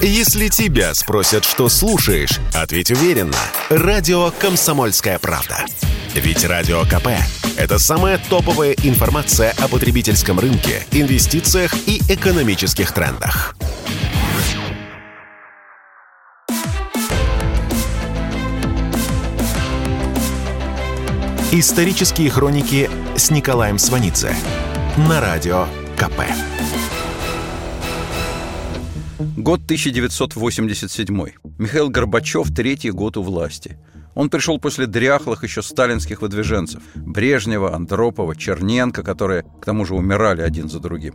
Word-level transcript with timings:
Если 0.00 0.46
тебя 0.46 0.94
спросят, 0.94 1.44
что 1.44 1.68
слушаешь, 1.68 2.38
ответь 2.54 2.92
уверенно. 2.92 3.36
Радио 3.68 4.30
«Комсомольская 4.30 5.18
правда». 5.18 5.66
Ведь 6.14 6.44
Радио 6.44 6.84
КП– 6.84 7.08
это 7.56 7.80
самая 7.80 8.18
топовая 8.18 8.76
информация 8.84 9.52
о 9.58 9.66
потребительском 9.66 10.38
рынке, 10.38 10.86
инвестициях 10.92 11.74
и 11.88 12.00
экономических 12.08 12.92
трендах. 12.92 13.56
Исторические 21.50 22.30
хроники 22.30 22.88
с 23.16 23.30
Николаем 23.30 23.78
Сванидзе 23.78 24.32
на 24.96 25.20
Радио 25.20 25.66
КП. 25.96 26.20
Год 29.48 29.62
1987. 29.64 31.26
Михаил 31.58 31.88
Горбачев 31.88 32.54
третий 32.54 32.90
год 32.90 33.16
у 33.16 33.22
власти. 33.22 33.78
Он 34.14 34.28
пришел 34.28 34.58
после 34.58 34.86
дряхлых 34.86 35.42
еще 35.42 35.62
сталинских 35.62 36.20
выдвиженцев– 36.20 36.82
Брежнева, 36.94 37.74
Андропова, 37.74 38.36
Черненко, 38.36 39.02
которые, 39.02 39.44
к 39.58 39.64
тому 39.64 39.86
же, 39.86 39.94
умирали 39.94 40.42
один 40.42 40.68
за 40.68 40.80
другим. 40.80 41.14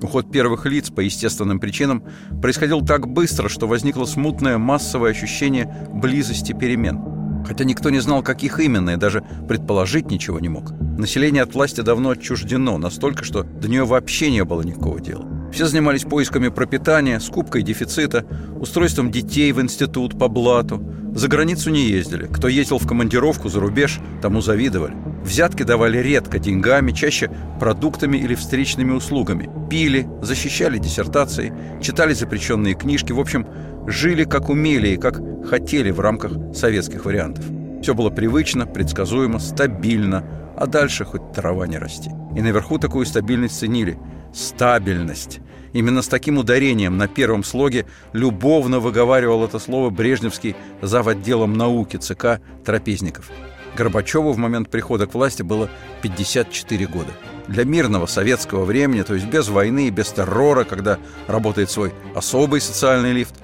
Уход 0.00 0.32
первых 0.32 0.64
лиц 0.64 0.88
по 0.88 1.00
естественным 1.00 1.60
причинам 1.60 2.02
происходил 2.40 2.80
так 2.80 3.06
быстро, 3.06 3.50
что 3.50 3.68
возникло 3.68 4.06
смутное 4.06 4.56
массовое 4.56 5.10
ощущение 5.10 5.86
близости 5.92 6.54
перемен. 6.54 7.44
Хотя 7.46 7.64
никто 7.64 7.90
не 7.90 7.98
знал, 7.98 8.22
каких 8.22 8.60
именно, 8.60 8.92
и 8.92 8.96
даже 8.96 9.22
предположить 9.46 10.10
ничего 10.10 10.40
не 10.40 10.48
мог. 10.48 10.70
Население 10.70 11.42
от 11.42 11.52
власти 11.52 11.82
давно 11.82 12.12
отчуждено, 12.12 12.78
настолько, 12.78 13.24
что 13.24 13.42
до 13.42 13.68
нее 13.68 13.84
вообще 13.84 14.30
не 14.30 14.42
было 14.42 14.62
никакого 14.62 15.00
дела. 15.00 15.34
Все 15.54 15.66
занимались 15.66 16.02
поисками 16.02 16.48
пропитания, 16.48 17.20
скупкой 17.20 17.62
дефицита, 17.62 18.26
устройством 18.58 19.12
детей 19.12 19.52
в 19.52 19.60
институт 19.60 20.18
по 20.18 20.26
блату. 20.26 20.82
За 21.14 21.28
границу 21.28 21.70
не 21.70 21.84
ездили. 21.86 22.26
Кто 22.26 22.48
ездил 22.48 22.80
в 22.80 22.88
командировку 22.88 23.48
за 23.48 23.60
рубеж, 23.60 24.00
тому 24.20 24.40
завидовали. 24.40 24.96
Взятки 25.22 25.62
давали 25.62 25.98
редко 25.98 26.40
деньгами, 26.40 26.90
чаще 26.90 27.30
продуктами 27.60 28.16
или 28.18 28.34
встречными 28.34 28.90
услугами. 28.90 29.48
Пили, 29.70 30.08
защищали 30.22 30.78
диссертации, 30.78 31.52
читали 31.80 32.14
запрещенные 32.14 32.74
книжки. 32.74 33.12
В 33.12 33.20
общем, 33.20 33.46
жили 33.86 34.24
как 34.24 34.48
умели 34.48 34.88
и 34.88 34.96
как 34.96 35.20
хотели 35.48 35.92
в 35.92 36.00
рамках 36.00 36.32
советских 36.52 37.04
вариантов. 37.04 37.44
Все 37.80 37.94
было 37.94 38.10
привычно, 38.10 38.66
предсказуемо, 38.66 39.38
стабильно, 39.38 40.24
а 40.56 40.66
дальше 40.66 41.04
хоть 41.04 41.30
трава 41.32 41.68
не 41.68 41.78
расти. 41.78 42.10
И 42.34 42.42
наверху 42.42 42.78
такую 42.78 43.06
стабильность 43.06 43.56
ценили– 43.56 43.96
стабильность. 44.34 45.40
Именно 45.72 46.02
с 46.02 46.08
таким 46.08 46.38
ударением 46.38 46.96
на 46.96 47.08
первом 47.08 47.42
слоге 47.42 47.86
любовно 48.12 48.78
выговаривал 48.78 49.44
это 49.44 49.58
слово 49.58 49.90
брежневский 49.90 50.54
зав. 50.82 51.08
отделом 51.08 51.54
науки 51.54 51.96
ЦК 51.96 52.40
Трапезников. 52.64 53.30
Горбачеву 53.76 54.32
в 54.32 54.38
момент 54.38 54.70
прихода 54.70 55.06
к 55.06 55.14
власти 55.14 55.42
было 55.42 55.68
54 56.02 56.86
года. 56.86 57.10
Для 57.48 57.64
мирного 57.64 58.06
советского 58.06 58.64
времени, 58.64 59.02
то 59.02 59.14
есть 59.14 59.26
без 59.26 59.48
войны 59.48 59.88
и 59.88 59.90
без 59.90 60.08
террора, 60.10 60.64
когда 60.64 60.98
работает 61.26 61.70
свой 61.70 61.92
особый 62.14 62.60
социальный 62.60 63.12
лифт, 63.12 63.34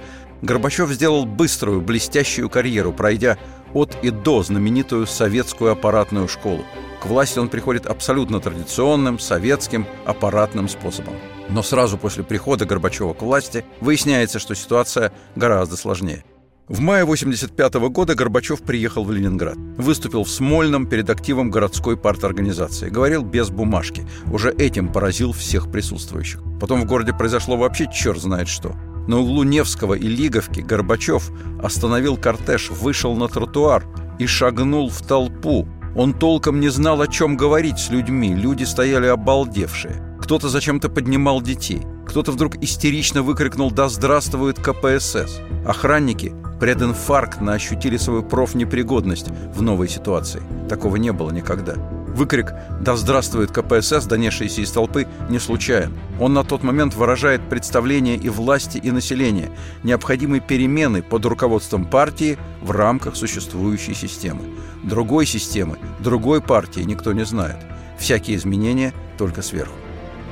Горбачев 0.43 0.91
сделал 0.91 1.27
быструю, 1.27 1.81
блестящую 1.81 2.49
карьеру, 2.49 2.93
пройдя 2.93 3.37
от 3.75 3.97
и 4.03 4.11
до 4.11 4.43
знаменитую 4.43 5.07
советскую 5.07 5.73
аппаратную 5.73 6.29
школу. 6.29 6.65
К 7.01 7.07
власти 7.07 7.39
он 7.39 7.49
приходит 7.49 7.87
абсолютно 7.87 8.41
традиционным, 8.41 9.19
советским, 9.19 9.87
аппаратным 10.05 10.69
способом. 10.69 11.15
Но 11.49 11.63
сразу 11.63 11.99
после 11.99 12.23
прихода 12.23 12.67
Горбачева 12.67 13.15
к 13.15 13.23
власти 13.23 13.65
выясняется, 13.81 14.39
что 14.39 14.55
ситуация 14.55 15.13
гораздо 15.35 15.77
сложнее. 15.77 16.25
В 16.71 16.79
мае 16.79 17.03
1985 17.03 17.91
года 17.91 18.15
Горбачев 18.15 18.63
приехал 18.63 19.03
в 19.03 19.11
Ленинград. 19.11 19.57
Выступил 19.77 20.23
в 20.23 20.31
Смольном 20.31 20.87
перед 20.87 21.11
активом 21.11 21.51
городской 21.51 21.97
парторганизации. 21.97 22.91
Говорил 22.91 23.25
без 23.25 23.51
бумажки. 23.51 24.07
Уже 24.31 24.53
этим 24.53 24.93
поразил 24.93 25.33
всех 25.33 25.73
присутствующих. 25.73 26.41
Потом 26.61 26.83
в 26.83 26.85
городе 26.85 27.13
произошло 27.13 27.57
вообще 27.57 27.89
черт 27.93 28.21
знает 28.21 28.47
что. 28.47 28.77
На 29.07 29.19
углу 29.19 29.43
Невского 29.43 29.95
и 29.95 30.07
Лиговки 30.07 30.61
Горбачев 30.61 31.31
остановил 31.63 32.17
кортеж, 32.17 32.71
вышел 32.71 33.15
на 33.17 33.29
тротуар 33.29 33.85
и 34.19 34.27
шагнул 34.27 34.89
в 34.89 35.03
толпу, 35.03 35.67
он 35.97 36.15
толком 36.15 36.61
не 36.61 36.69
знал, 36.69 37.01
о 37.01 37.09
чем 37.09 37.37
говорить 37.37 37.79
с 37.79 37.91
людьми. 37.91 38.35
Люди 38.35 38.65
стояли 38.65 39.07
обалдевшие. 39.07 40.17
Кто-то 40.21 40.49
зачем-то 40.49 40.89
поднимал 40.89 41.43
детей. 41.43 41.83
Кто-то 42.07 42.33
вдруг 42.33 42.57
истерично 42.63 43.23
выкрикнул 43.23 43.71
«Да 43.71 43.89
здравствует 43.89 44.59
КПСС!». 44.59 45.41
Охранники 45.67 46.33
прединфарктно 46.61 47.55
ощутили 47.55 47.97
свою 47.97 48.23
профнепригодность 48.23 49.29
в 49.55 49.63
новой 49.63 49.89
ситуации. 49.89 50.43
Такого 50.69 50.97
не 50.97 51.13
было 51.13 51.31
никогда. 51.31 51.75
Выкрик 52.15 52.53
«Да 52.81 52.97
здравствует 52.97 53.53
КПСС», 53.53 54.05
донесшийся 54.05 54.63
из 54.63 54.71
толпы, 54.71 55.07
не 55.29 55.39
случайен. 55.39 55.93
Он 56.19 56.35
на 56.35 56.45
тот 56.45 56.63
момент 56.63 56.95
выражает 56.95 57.49
представление 57.49 58.17
и 58.17 58.29
власти, 58.29 58.79
и 58.79 58.91
населения, 58.91 59.51
необходимые 59.85 60.41
перемены 60.41 61.03
под 61.03 61.25
руководством 61.27 61.87
партии 61.87 62.39
в 62.61 62.73
рамках 62.73 63.17
существующей 63.17 63.95
системы. 63.95 64.43
Другой 64.83 65.25
системы, 65.25 65.79
другой 66.01 66.41
партии 66.43 66.81
никто 66.81 67.13
не 67.13 67.25
знает. 67.25 67.57
Всякие 67.99 68.37
изменения 68.37 68.93
только 69.17 69.43
сверху. 69.43 69.80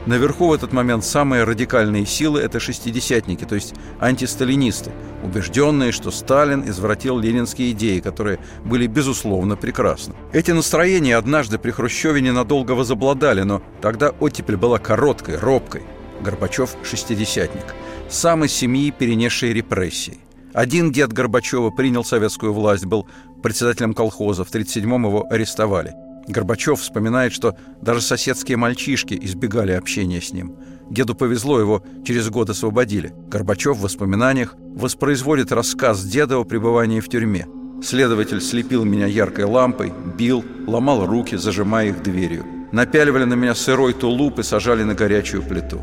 Наверху 0.08 0.48
в 0.48 0.54
этот 0.54 0.72
момент 0.72 1.04
самые 1.04 1.44
радикальные 1.44 2.06
силы– 2.06 2.40
это 2.42 2.60
шестидесятники, 2.60 3.44
то 3.44 3.54
есть 3.54 3.74
антисталинисты, 4.00 4.90
убежденные, 5.22 5.92
что 5.92 6.10
Сталин 6.10 6.66
извратил 6.66 7.18
ленинские 7.18 7.72
идеи, 7.72 8.00
которые 8.00 8.38
были, 8.64 8.86
безусловно, 8.86 9.54
прекрасны. 9.54 10.14
Эти 10.32 10.50
настроения 10.52 11.14
однажды 11.14 11.58
при 11.58 11.72
Хрущеве 11.72 12.22
ненадолго 12.22 12.72
возобладали, 12.72 13.42
но 13.42 13.60
тогда 13.82 14.08
оттепель 14.18 14.56
была 14.56 14.78
короткой, 14.78 15.36
робкой. 15.36 15.82
Горбачев– 16.22 16.70
шестидесятник, 16.84 17.74
сам 18.08 18.46
из 18.46 18.52
семьи, 18.52 18.90
перенесший 18.90 19.52
репрессии. 19.52 20.16
Один 20.54 20.90
дед 20.90 21.12
Горбачева 21.12 21.68
принял 21.68 22.02
советскую 22.02 22.54
власть, 22.54 22.86
был 22.86 23.06
председателем 23.42 23.92
колхоза, 23.92 24.46
в 24.46 24.50
1937-м 24.50 25.04
его 25.04 25.26
арестовали– 25.30 25.92
Горбачев 26.28 26.80
вспоминает, 26.80 27.32
что 27.32 27.56
даже 27.80 28.02
соседские 28.02 28.56
мальчишки 28.58 29.18
избегали 29.20 29.72
общения 29.72 30.20
с 30.20 30.32
ним. 30.32 30.56
Деду 30.90 31.14
повезло, 31.14 31.58
его 31.58 31.82
через 32.04 32.28
год 32.28 32.50
освободили. 32.50 33.12
Горбачев 33.28 33.76
в 33.78 33.82
воспоминаниях 33.82 34.54
воспроизводит 34.74 35.52
рассказ 35.52 36.04
деда 36.04 36.38
о 36.38 36.44
пребывании 36.44 37.00
в 37.00 37.08
тюрьме. 37.08 37.46
Следователь 37.82 38.40
слепил 38.40 38.84
меня 38.84 39.06
яркой 39.06 39.44
лампой, 39.44 39.92
бил, 40.16 40.44
ломал 40.66 41.06
руки, 41.06 41.36
зажимая 41.36 41.88
их 41.88 42.02
дверью. 42.02 42.44
Напяливали 42.72 43.24
на 43.24 43.34
меня 43.34 43.54
сырой 43.54 43.94
тулуп 43.94 44.40
и 44.40 44.42
сажали 44.42 44.82
на 44.82 44.94
горячую 44.94 45.42
плиту. 45.42 45.80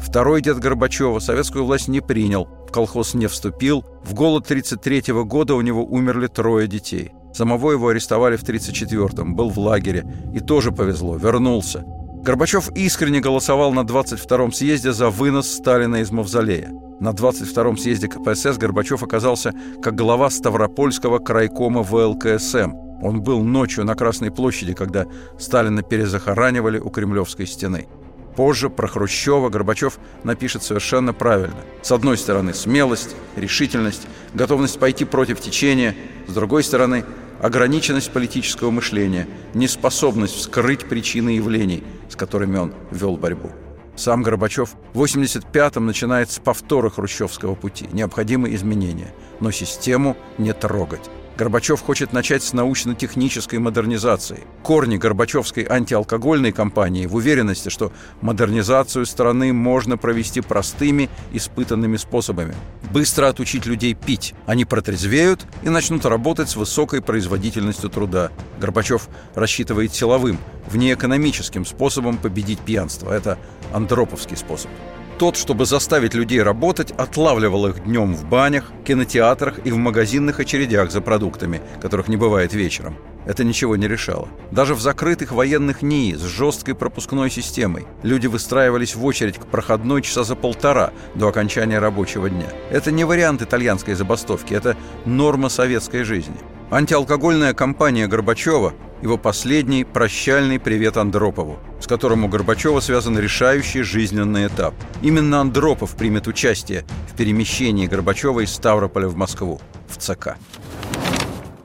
Второй 0.00 0.42
дед 0.42 0.58
Горбачева 0.58 1.18
советскую 1.20 1.64
власть 1.64 1.88
не 1.88 2.00
принял, 2.00 2.48
в 2.68 2.72
колхоз 2.72 3.14
не 3.14 3.26
вступил. 3.26 3.84
В 4.04 4.14
голод 4.14 4.44
1933 4.44 5.14
года 5.24 5.54
у 5.54 5.60
него 5.60 5.84
умерли 5.84 6.26
трое 6.26 6.66
детей– 6.66 7.12
Самого 7.34 7.72
его 7.72 7.88
арестовали 7.88 8.36
в 8.36 8.44
1934-м, 8.44 9.34
был 9.34 9.50
в 9.50 9.58
лагере. 9.58 10.06
И 10.32 10.40
тоже 10.40 10.70
повезло, 10.70 11.16
вернулся. 11.16 11.84
Горбачев 12.22 12.70
искренне 12.76 13.20
голосовал 13.20 13.72
на 13.72 13.80
22-м 13.80 14.52
съезде 14.52 14.92
за 14.92 15.10
вынос 15.10 15.50
Сталина 15.52 15.96
из 15.96 16.10
Мавзолея. 16.10 16.70
На 17.00 17.10
22-м 17.10 17.76
съезде 17.76 18.08
КПСС 18.08 18.56
Горбачев 18.56 19.02
оказался 19.02 19.52
как 19.82 19.96
глава 19.96 20.30
Ставропольского 20.30 21.18
крайкома 21.18 21.82
ВЛКСМ. 21.82 22.72
Он 23.02 23.20
был 23.20 23.42
ночью 23.42 23.84
на 23.84 23.96
Красной 23.96 24.30
площади, 24.30 24.72
когда 24.72 25.04
Сталина 25.38 25.82
перезахоранивали 25.82 26.78
у 26.78 26.88
Кремлевской 26.88 27.46
стены. 27.46 27.88
Позже 28.36 28.68
про 28.68 28.88
Хрущева 28.88 29.48
Горбачев 29.48 29.98
напишет 30.24 30.62
совершенно 30.62 31.12
правильно. 31.12 31.60
С 31.82 31.92
одной 31.92 32.18
стороны 32.18 32.52
смелость, 32.52 33.14
решительность, 33.36 34.06
готовность 34.34 34.78
пойти 34.78 35.04
против 35.04 35.40
течения, 35.40 35.94
с 36.26 36.34
другой 36.34 36.64
стороны 36.64 37.04
ограниченность 37.40 38.10
политического 38.10 38.70
мышления, 38.70 39.28
неспособность 39.54 40.34
вскрыть 40.34 40.86
причины 40.86 41.30
явлений, 41.30 41.84
с 42.08 42.16
которыми 42.16 42.56
он 42.56 42.74
вел 42.90 43.16
борьбу. 43.16 43.50
Сам 43.96 44.22
Горбачев 44.22 44.70
в 44.92 45.02
85-м 45.04 45.86
начинает 45.86 46.30
с 46.30 46.40
повтора 46.40 46.90
хрущевского 46.90 47.54
пути. 47.54 47.88
Необходимы 47.92 48.52
изменения, 48.54 49.14
но 49.38 49.52
систему 49.52 50.16
не 50.36 50.52
трогать. 50.52 51.08
Горбачев 51.36 51.82
хочет 51.82 52.12
начать 52.12 52.44
с 52.44 52.52
научно-технической 52.52 53.58
модернизации. 53.58 54.44
Корни 54.62 54.96
Горбачевской 54.96 55.66
антиалкогольной 55.68 56.52
кампании 56.52 57.06
в 57.06 57.16
уверенности, 57.16 57.70
что 57.70 57.92
модернизацию 58.20 59.04
страны 59.04 59.52
можно 59.52 59.96
провести 59.96 60.40
простыми, 60.40 61.10
испытанными 61.32 61.96
способами. 61.96 62.54
Быстро 62.92 63.28
отучить 63.28 63.66
людей 63.66 63.94
пить. 63.94 64.32
Они 64.46 64.64
протрезвеют 64.64 65.44
и 65.64 65.70
начнут 65.70 66.04
работать 66.04 66.48
с 66.50 66.56
высокой 66.56 67.02
производительностью 67.02 67.90
труда. 67.90 68.30
Горбачев 68.60 69.08
рассчитывает 69.34 69.92
силовым, 69.92 70.38
внеэкономическим 70.70 71.66
способом 71.66 72.16
победить 72.16 72.60
пьянство. 72.60 73.12
Это 73.12 73.38
андроповский 73.72 74.36
способ. 74.36 74.70
Тот, 75.18 75.36
чтобы 75.36 75.64
заставить 75.64 76.14
людей 76.14 76.42
работать, 76.42 76.90
отлавливал 76.90 77.68
их 77.68 77.84
днем 77.84 78.14
в 78.14 78.24
банях, 78.24 78.72
кинотеатрах 78.84 79.64
и 79.64 79.70
в 79.70 79.76
магазинных 79.76 80.40
очередях 80.40 80.90
за 80.90 81.00
продуктами, 81.00 81.62
которых 81.80 82.08
не 82.08 82.16
бывает 82.16 82.52
вечером. 82.52 82.96
Это 83.24 83.44
ничего 83.44 83.76
не 83.76 83.86
решало. 83.86 84.28
Даже 84.50 84.74
в 84.74 84.80
закрытых 84.80 85.30
военных 85.30 85.82
НИИ 85.82 86.16
с 86.16 86.22
жесткой 86.22 86.74
пропускной 86.74 87.30
системой 87.30 87.86
люди 88.02 88.26
выстраивались 88.26 88.96
в 88.96 89.04
очередь 89.04 89.38
к 89.38 89.46
проходной 89.46 90.02
часа 90.02 90.24
за 90.24 90.34
полтора 90.34 90.90
до 91.14 91.28
окончания 91.28 91.78
рабочего 91.78 92.28
дня. 92.28 92.48
Это 92.70 92.90
не 92.90 93.04
вариант 93.04 93.40
итальянской 93.40 93.94
забастовки, 93.94 94.52
это 94.52 94.76
норма 95.04 95.48
советской 95.48 96.02
жизни. 96.02 96.36
Антиалкогольная 96.70 97.54
кампания 97.54 98.08
Горбачева– 98.08 98.74
его 99.04 99.18
последний 99.18 99.84
прощальный 99.84 100.58
привет 100.58 100.96
Андропову, 100.96 101.58
с 101.78 101.86
которым 101.86 102.24
у 102.24 102.28
Горбачева 102.28 102.80
связан 102.80 103.18
решающий 103.18 103.82
жизненный 103.82 104.46
этап. 104.46 104.74
Именно 105.02 105.42
Андропов 105.42 105.94
примет 105.94 106.26
участие 106.26 106.86
в 107.12 107.14
перемещении 107.14 107.86
Горбачева 107.86 108.40
из 108.40 108.50
Ставрополя 108.50 109.08
в 109.08 109.14
Москву, 109.14 109.60
в 109.88 109.98
ЦК. 109.98 110.38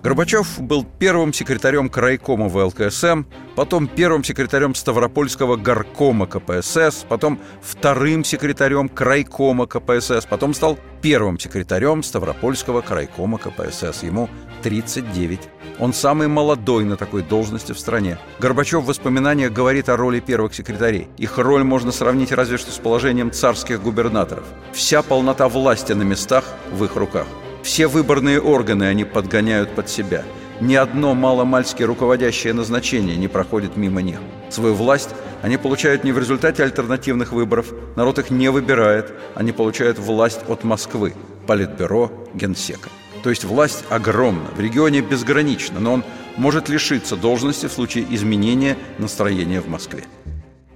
Горбачев 0.02 0.62
был 0.62 0.86
первым 0.98 1.34
секретарем 1.34 1.90
крайкома 1.90 2.48
ВЛКСМ, 2.48 3.24
потом 3.56 3.88
первым 3.88 4.24
секретарем 4.24 4.74
Ставропольского 4.74 5.58
горкома 5.58 6.26
КПСС, 6.26 7.06
потом 7.10 7.38
вторым 7.62 8.24
секретарем 8.24 8.88
крайкома 8.88 9.68
КПСС, 9.68 10.26
потом 10.26 10.54
стал 10.54 10.80
первым 11.02 11.38
секретарем 11.38 12.02
Ставропольского 12.02 12.80
крайкома 12.80 13.40
КПСС. 13.40 14.04
Ему 14.04 14.30
39. 14.64 15.42
Он 15.80 15.92
самый 15.92 16.30
молодой 16.30 16.86
на 16.86 16.96
такой 16.96 17.22
должности 17.22 17.74
в 17.74 17.80
стране. 17.80 18.18
Горбачев 18.40 18.84
в 18.84 18.88
воспоминаниях 18.88 19.52
говорит 19.52 19.90
о 19.90 19.98
роли 19.98 20.22
первых 20.22 20.54
секретарей. 20.54 21.10
Их 21.18 21.38
роль 21.38 21.66
можно 21.66 21.92
сравнить 21.92 22.32
разве 22.32 22.58
что 22.58 22.72
с 22.72 22.78
положением 22.78 23.32
царских 23.32 23.82
губернаторов. 23.82 24.46
Вся 24.72 25.02
полнота 25.02 25.50
власти 25.50 25.92
на 25.92 26.04
местах 26.04 26.46
в 26.72 26.86
их 26.86 26.96
руках. 26.96 27.28
Все 27.64 27.88
выборные 27.88 28.40
органы 28.42 28.86
они 28.86 29.06
подгоняют 29.06 29.72
под 29.76 29.90
себя. 29.90 30.24
Ни 30.62 30.76
одно 30.76 31.14
маломальски 31.14 31.84
руководящее 31.84 32.54
назначение 32.54 33.16
не 33.16 33.28
проходит 33.28 33.78
мимо 33.78 34.02
них. 34.02 34.20
Свою 34.50 34.74
власть 34.74 35.10
они 35.42 35.58
получают 35.58 36.04
не 36.04 36.12
в 36.12 36.20
результате 36.20 36.64
альтернативных 36.64 37.32
выборов, 37.32 37.74
народ 37.96 38.20
их 38.20 38.30
не 38.30 38.50
выбирает, 38.50 39.14
они 39.36 39.52
получают 39.52 40.00
власть 40.00 40.42
от 40.48 40.64
Москвы, 40.64 41.14
Политбюро, 41.48 42.12
Генсека. 42.34 42.90
То 43.24 43.30
есть 43.30 43.44
власть 43.44 43.84
огромна, 43.90 44.50
в 44.56 44.60
регионе 44.60 45.02
безгранична, 45.02 45.80
но 45.80 45.94
он 45.94 46.04
может 46.38 46.70
лишиться 46.70 47.16
должности 47.16 47.68
в 47.68 47.72
случае 47.72 48.06
изменения 48.10 48.78
настроения 48.98 49.62
в 49.62 49.68
Москве. 49.68 50.04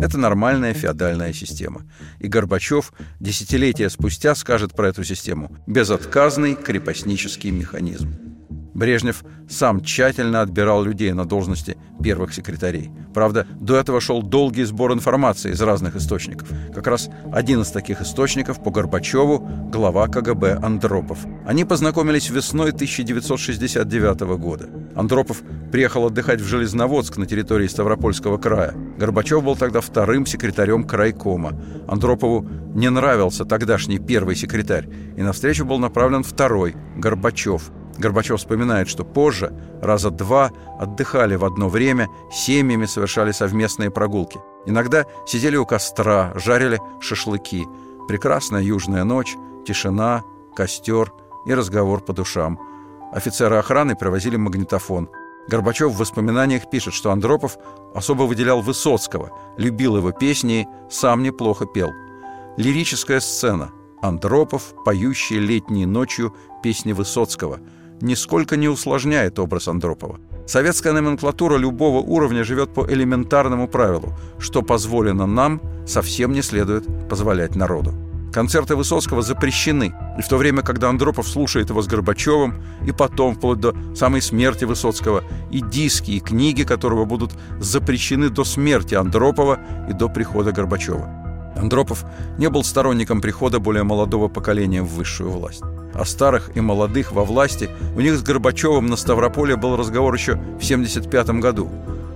Это 0.03 0.17
нормальная 0.17 0.73
феодальная 0.73 1.31
система. 1.31 1.83
И 2.19 2.27
Горбачев 2.27 2.91
десятилетия 3.21 3.89
спустя 3.89 4.35
скажет 4.35 4.73
про 4.73 4.89
эту 4.89 5.05
систему 5.05 5.55
«безотказный 5.65 6.55
крепостнический 6.55 7.51
механизм». 7.51 8.22
Брежнев 8.73 9.23
сам 9.49 9.81
тщательно 9.81 10.41
отбирал 10.41 10.83
людей 10.83 11.13
на 11.13 11.25
должности 11.25 11.77
первых 12.01 12.33
секретарей. 12.33 12.91
Правда, 13.13 13.45
до 13.59 13.77
этого 13.77 14.01
шел 14.01 14.21
долгий 14.21 14.63
сбор 14.63 14.93
информации 14.93 15.51
из 15.51 15.61
разных 15.61 15.95
источников. 15.95 16.49
Как 16.73 16.87
раз 16.87 17.09
один 17.31 17.61
из 17.61 17.69
таких 17.69 18.01
источников 18.01 18.63
по 18.63 18.71
Горбачеву– 18.71 19.39
глава 19.71 20.07
КГБ 20.07 20.59
Андропов. 20.61 21.19
Они 21.45 21.65
познакомились 21.65 22.29
весной 22.29 22.71
1969 22.71 24.21
года. 24.37 24.69
Андропов 24.95 25.41
приехал 25.71 26.07
отдыхать 26.07 26.41
в 26.41 26.45
Железноводск 26.45 27.17
на 27.17 27.25
территории 27.25 27.67
Ставропольского 27.67 28.37
края. 28.37 28.73
Горбачев 28.97 29.43
был 29.43 29.55
тогда 29.55 29.81
вторым 29.81 30.25
секретарем 30.25 30.83
крайкома. 30.83 31.59
Андропову 31.87 32.47
не 32.73 32.89
нравился 32.89 33.45
тогдашний 33.45 33.99
первый 33.99 34.35
секретарь, 34.35 34.87
и 35.15 35.21
на 35.21 35.31
встречу 35.33 35.65
был 35.65 35.79
направлен 35.79 36.23
второй– 36.23 36.75
Горбачев– 36.97 37.71
Горбачев 37.97 38.39
вспоминает, 38.39 38.89
что 38.89 39.03
позже, 39.03 39.53
раза 39.81 40.09
два, 40.09 40.51
отдыхали 40.79 41.35
в 41.35 41.45
одно 41.45 41.69
время, 41.69 42.09
семьями 42.31 42.85
совершали 42.85 43.31
совместные 43.31 43.91
прогулки. 43.91 44.39
Иногда 44.65 45.05
сидели 45.27 45.57
у 45.57 45.65
костра, 45.65 46.33
жарили 46.35 46.79
шашлыки. 46.99 47.67
Прекрасная 48.07 48.61
южная 48.61 49.03
ночь, 49.03 49.35
тишина, 49.65 50.23
костер 50.55 51.11
и 51.45 51.53
разговор 51.53 52.01
по 52.01 52.13
душам. 52.13 52.59
Офицеры 53.11 53.57
охраны 53.57 53.95
провозили 53.95 54.37
магнитофон. 54.37 55.09
Горбачев 55.47 55.91
в 55.91 55.97
воспоминаниях 55.97 56.69
пишет, 56.69 56.93
что 56.93 57.11
Андропов 57.11 57.57
особо 57.93 58.23
выделял 58.23 58.61
Высоцкого, 58.61 59.31
любил 59.57 59.97
его 59.97 60.11
песни, 60.11 60.67
сам 60.89 61.21
неплохо 61.21 61.65
пел. 61.65 61.91
Лирическая 62.57 63.19
сцена. 63.19 63.71
Андропов, 64.01 64.73
поющий 64.83 65.39
летней 65.39 65.85
ночью 65.85 66.33
песни 66.61 66.91
Высоцкого– 66.91 67.59
нисколько 68.03 68.57
не 68.57 68.67
усложняет 68.67 69.39
образ 69.39 69.67
Андропова. 69.67 70.19
Советская 70.45 70.93
номенклатура 70.93 71.57
любого 71.57 71.99
уровня 71.99 72.43
живет 72.43 72.73
по 72.73 72.85
элементарному 72.85 73.67
правилу 73.67 74.13
«что 74.39 74.61
позволено 74.61 75.25
нам, 75.25 75.61
совсем 75.87 76.33
не 76.33 76.41
следует 76.41 76.85
позволять 77.09 77.55
народу». 77.55 77.93
Концерты 78.33 78.75
Высоцкого 78.75 79.21
запрещены, 79.21 79.93
и 80.17 80.21
в 80.21 80.27
то 80.27 80.37
время, 80.37 80.63
когда 80.63 80.89
Андропов 80.89 81.27
слушает 81.27 81.69
его 81.69 81.81
с 81.81 81.87
Горбачевым, 81.87 82.55
и 82.87 82.91
потом, 82.91 83.35
вплоть 83.35 83.59
до 83.59 83.75
самой 83.95 84.21
смерти 84.21 84.65
Высоцкого, 84.65 85.23
и 85.51 85.61
диски, 85.61 86.11
и 86.11 86.19
книги 86.19 86.63
которого 86.63 87.05
будут 87.05 87.31
запрещены 87.59 88.29
до 88.29 88.43
смерти 88.43 88.95
Андропова 88.95 89.59
и 89.89 89.93
до 89.93 90.09
прихода 90.09 90.51
Горбачева. 90.51 91.53
Андропов 91.55 92.05
не 92.39 92.49
был 92.49 92.63
сторонником 92.63 93.21
прихода 93.21 93.59
более 93.59 93.83
молодого 93.83 94.27
поколения 94.27 94.81
в 94.81 94.87
высшую 94.87 95.29
власть 95.29 95.63
о 95.93 96.05
старых 96.05 96.51
и 96.55 96.61
молодых 96.61 97.11
во 97.11 97.23
власти, 97.23 97.69
у 97.95 98.01
них 98.01 98.17
с 98.17 98.23
Горбачевым 98.23 98.87
на 98.87 98.95
Ставрополе 98.95 99.55
был 99.55 99.75
разговор 99.75 100.13
еще 100.13 100.33
в 100.33 100.63
1975 100.63 101.29
году. 101.39 101.69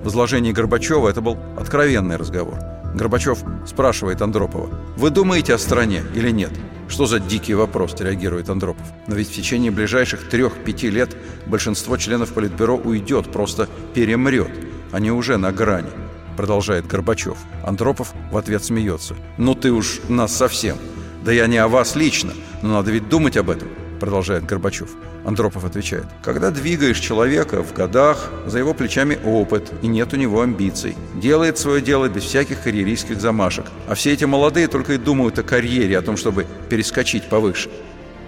В 0.04 0.10
изложении 0.10 0.52
Горбачева 0.52 1.10
это 1.10 1.22
был 1.22 1.38
откровенный 1.58 2.16
разговор. 2.16 2.60
Горбачев 2.96 3.40
спрашивает 3.66 4.22
Андропова, 4.22 4.70
«Вы 4.96 5.10
думаете 5.10 5.54
о 5.54 5.58
стране 5.58 6.04
или 6.16 6.32
нет?» 6.32 6.52
«Что 6.88 7.06
за 7.06 7.20
дикий 7.20 7.54
вопрос?»– 7.54 7.96
реагирует 8.00 8.50
Андропов. 8.50 8.86
«Но 9.08 9.16
ведь 9.16 9.30
в 9.30 9.34
течение 9.34 9.72
ближайших 9.72 10.30
трех-пяти 10.30 10.90
лет 10.90 11.16
большинство 11.46 11.98
членов 11.98 12.34
Политбюро 12.34 12.78
уйдет, 12.78 13.32
просто 13.32 13.68
перемрет. 13.94 14.52
Они 14.94 15.12
уже 15.12 15.38
на 15.38 15.52
грани»,– 15.52 15.90
продолжает 16.38 16.88
Горбачев. 16.88 17.38
Андропов 17.66 18.14
в 18.32 18.38
ответ 18.38 18.64
смеется. 18.64 19.16
«Ну 19.38 19.54
ты 19.54 19.72
уж 19.72 20.00
нас 20.08 20.34
совсем!» 20.34 20.78
«Да 21.28 21.34
я 21.34 21.48
не 21.48 21.58
о 21.58 21.68
вас 21.68 21.98
лично, 21.98 22.32
но 22.62 22.70
надо 22.70 22.90
ведь 22.90 23.10
думать 23.10 23.36
об 23.36 23.50
этом», 23.50 23.68
продолжает 24.00 24.46
Горбачев. 24.46 24.92
Андропов 25.26 25.66
отвечает. 25.66 26.06
«Когда 26.24 26.52
двигаешь 26.52 27.02
человека 27.02 27.64
в 27.64 27.74
годах, 27.74 28.32
за 28.46 28.60
его 28.60 28.74
плечами 28.74 29.20
опыт, 29.26 29.74
и 29.82 29.88
нет 29.88 30.14
у 30.14 30.16
него 30.16 30.42
амбиций. 30.42 30.96
Делает 31.16 31.58
свое 31.58 31.82
дело 31.82 32.08
без 32.08 32.24
всяких 32.24 32.62
карьеристских 32.62 33.20
замашек. 33.20 33.66
А 33.90 33.96
все 33.96 34.14
эти 34.14 34.24
молодые 34.24 34.70
только 34.70 34.94
и 34.94 34.98
думают 34.98 35.38
о 35.38 35.44
карьере, 35.44 35.98
о 35.98 36.02
том, 36.02 36.16
чтобы 36.16 36.46
перескочить 36.70 37.28
повыше. 37.28 37.70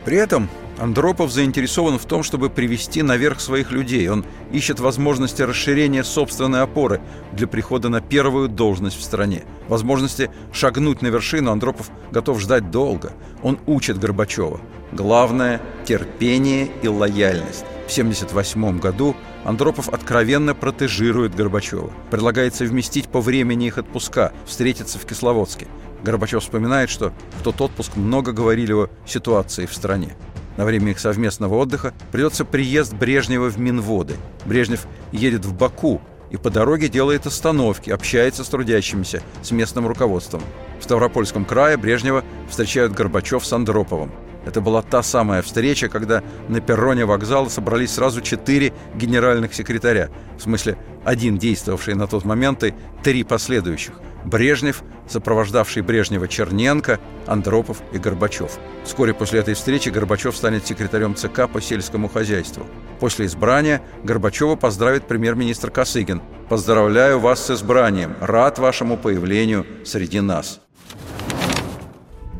При 0.04 0.18
этом 0.18 0.50
Андропов 0.80 1.30
заинтересован 1.32 2.00
в 2.00 2.06
том, 2.06 2.24
чтобы 2.24 2.50
привести 2.50 3.02
наверх 3.02 3.42
своих 3.42 3.72
людей. 3.72 4.08
Он 4.10 4.24
ищет 4.54 4.80
возможности 4.80 5.42
расширения 5.42 6.06
собственной 6.06 6.62
опоры 6.62 7.02
для 7.34 7.48
прихода 7.48 7.90
на 7.90 8.00
первую 8.00 8.48
должность 8.48 8.98
в 8.98 9.04
стране. 9.04 9.44
Возможности 9.68 10.32
шагнуть 10.54 11.02
на 11.02 11.08
вершину 11.08 11.52
Андропов 11.52 11.92
готов 12.12 12.40
ждать 12.40 12.72
долго. 12.72 13.12
Он 13.44 13.60
учит 13.68 14.00
Горбачева. 14.00 14.62
Главное– 14.94 15.62
терпение 15.86 16.70
и 16.82 16.88
лояльность. 16.88 17.66
В 17.88 17.92
1978 17.92 18.80
году 18.80 19.16
Андропов 19.44 19.90
откровенно 19.90 20.56
протежирует 20.56 21.36
Горбачева. 21.36 21.92
Предлагает 22.10 22.56
совместить 22.56 23.10
по 23.10 23.20
времени 23.20 23.68
их 23.68 23.78
отпуска, 23.78 24.32
встретиться 24.46 24.98
в 24.98 25.06
Кисловодске. 25.06 25.68
Горбачев 26.04 26.42
вспоминает, 26.42 26.90
что 26.90 27.12
в 27.40 27.44
тот 27.44 27.60
отпуск 27.60 27.98
много 27.98 28.32
говорили 28.32 28.72
о 28.72 28.90
ситуации 29.06 29.66
в 29.66 29.74
стране. 29.74 30.16
На 30.60 30.66
время 30.66 30.92
их 30.92 31.00
совместного 31.00 31.56
отдыха 31.56 31.94
придется 32.12 32.44
приезд 32.44 32.94
Брежнева 32.94 33.50
в 33.50 33.58
Минводы. 33.58 34.18
Брежнев 34.46 34.88
едет 35.14 35.46
в 35.46 35.54
Баку 35.54 36.02
и 36.32 36.36
по 36.36 36.50
дороге 36.50 36.90
делает 36.90 37.26
остановки, 37.26 37.92
общается 37.92 38.44
с 38.44 38.50
трудящимися, 38.50 39.22
с 39.42 39.52
местным 39.52 39.88
руководством. 39.88 40.42
В 40.82 40.84
Ставропольском 40.84 41.46
крае 41.46 41.78
Брежнева 41.78 42.26
встречают 42.50 42.92
Горбачев 42.92 43.46
с 43.46 43.54
Андроповым. 43.54 44.12
Это 44.46 44.60
была 44.60 44.82
та 44.82 45.02
самая 45.02 45.42
встреча, 45.44 45.88
когда 45.88 46.24
на 46.50 46.60
перроне 46.60 47.06
вокзала 47.06 47.48
собрались 47.48 47.94
сразу 47.94 48.20
четыре 48.22 48.74
генеральных 48.96 49.54
секретаря. 49.54 50.10
В 50.38 50.42
смысле, 50.42 50.78
один 51.06 51.38
действовавший 51.38 51.96
на 51.96 52.06
тот 52.06 52.26
момент 52.26 52.66
и 52.66 52.74
три 53.02 53.24
последующих. 53.24 53.94
Брежнев, 54.26 54.84
сопровождавший 55.08 55.82
Брежнева 55.82 56.28
Черненко, 56.28 57.00
Андропов 57.26 57.82
и 57.94 57.98
Горбачев. 57.98 58.60
Вскоре 58.84 59.14
после 59.14 59.40
этой 59.40 59.54
встречи 59.54 59.90
Горбачев 59.90 60.36
станет 60.36 60.66
секретарем 60.66 61.16
ЦК 61.16 61.50
по 61.52 61.62
сельскому 61.62 62.10
хозяйству. 62.10 62.66
После 63.00 63.26
избрания 63.26 63.82
Горбачева 64.04 64.56
поздравит 64.56 65.08
премьер-министр 65.08 65.72
Косыгин. 65.72 66.22
«Поздравляю 66.50 67.20
вас 67.20 67.46
с 67.46 67.52
избранием. 67.52 68.16
Рад 68.20 68.60
вашему 68.60 68.98
появлению 68.98 69.66
среди 69.86 70.20
нас». 70.20 70.62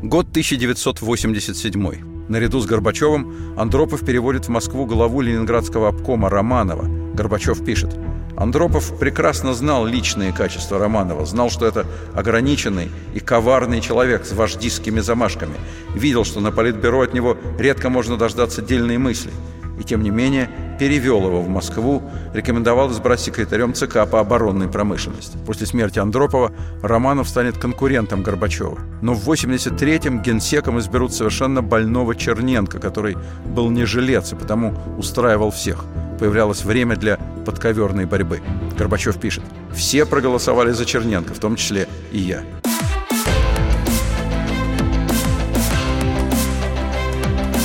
Год 0.02 0.28
1987. 0.30 2.28
Наряду 2.30 2.60
с 2.60 2.66
Горбачевым 2.66 3.58
Андропов 3.58 4.06
переводит 4.06 4.46
в 4.46 4.48
Москву 4.48 4.86
главу 4.86 5.20
ленинградского 5.20 5.88
обкома 5.88 6.30
Романова. 6.30 6.86
Горбачев 7.20 7.62
пишет– 7.62 7.94
Андропов 8.40 8.98
прекрасно 8.98 9.52
знал 9.52 9.84
личные 9.84 10.32
качества 10.32 10.78
Романова, 10.78 11.26
знал, 11.26 11.50
что 11.50 11.66
это 11.66 11.84
ограниченный 12.14 12.90
и 13.12 13.20
коварный 13.20 13.82
человек 13.82 14.24
с 14.24 14.32
вождистскими 14.32 15.00
замашками, 15.00 15.56
видел, 15.94 16.24
что 16.24 16.40
на 16.40 16.50
политбюро 16.50 17.02
от 17.02 17.12
него 17.12 17.36
редко 17.58 17.90
можно 17.90 18.16
дождаться 18.16 18.62
дельные 18.62 18.98
мысли– 18.98 19.30
и, 19.80 19.82
тем 19.82 20.02
не 20.02 20.10
менее, 20.10 20.50
перевел 20.78 21.24
его 21.26 21.40
в 21.40 21.48
Москву, 21.48 22.02
рекомендовал 22.34 22.92
избрать 22.92 23.18
секретарем 23.18 23.72
ЦК 23.72 24.06
по 24.06 24.20
оборонной 24.20 24.68
промышленности. 24.68 25.38
После 25.46 25.66
смерти 25.66 25.98
Андропова 25.98 26.52
Романов 26.82 27.30
станет 27.30 27.56
конкурентом 27.56 28.22
Горбачева. 28.22 28.78
Но 29.00 29.14
в 29.14 29.26
83-м 29.26 30.20
генсеком 30.20 30.78
изберут 30.78 31.14
совершенно 31.14 31.62
больного 31.62 32.14
Черненко, 32.14 32.78
который 32.78 33.16
был 33.46 33.70
не 33.70 33.86
жилец 33.86 34.32
и 34.32 34.36
потому 34.36 34.74
устраивал 34.98 35.50
всех. 35.50 35.86
Появлялось 36.20 36.64
время 36.64 36.96
для 36.96 37.16
подковерной 37.46 38.04
борьбы. 38.04 38.42
Горбачев 38.78 39.18
пишет, 39.18 39.42
«Все 39.74 40.04
проголосовали 40.04 40.70
за 40.70 40.84
Черненко, 40.84 41.32
в 41.32 41.38
том 41.38 41.56
числе 41.56 41.88
и 42.12 42.18
я». 42.18 42.44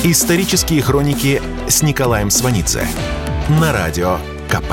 Исторические 0.04 0.80
хроники 0.80 1.42
с 1.68 1.82
Николаем 1.82 2.30
Сванидзе 2.30 2.86
на 3.60 3.72
радио 3.72 4.18
КП. 4.48 4.72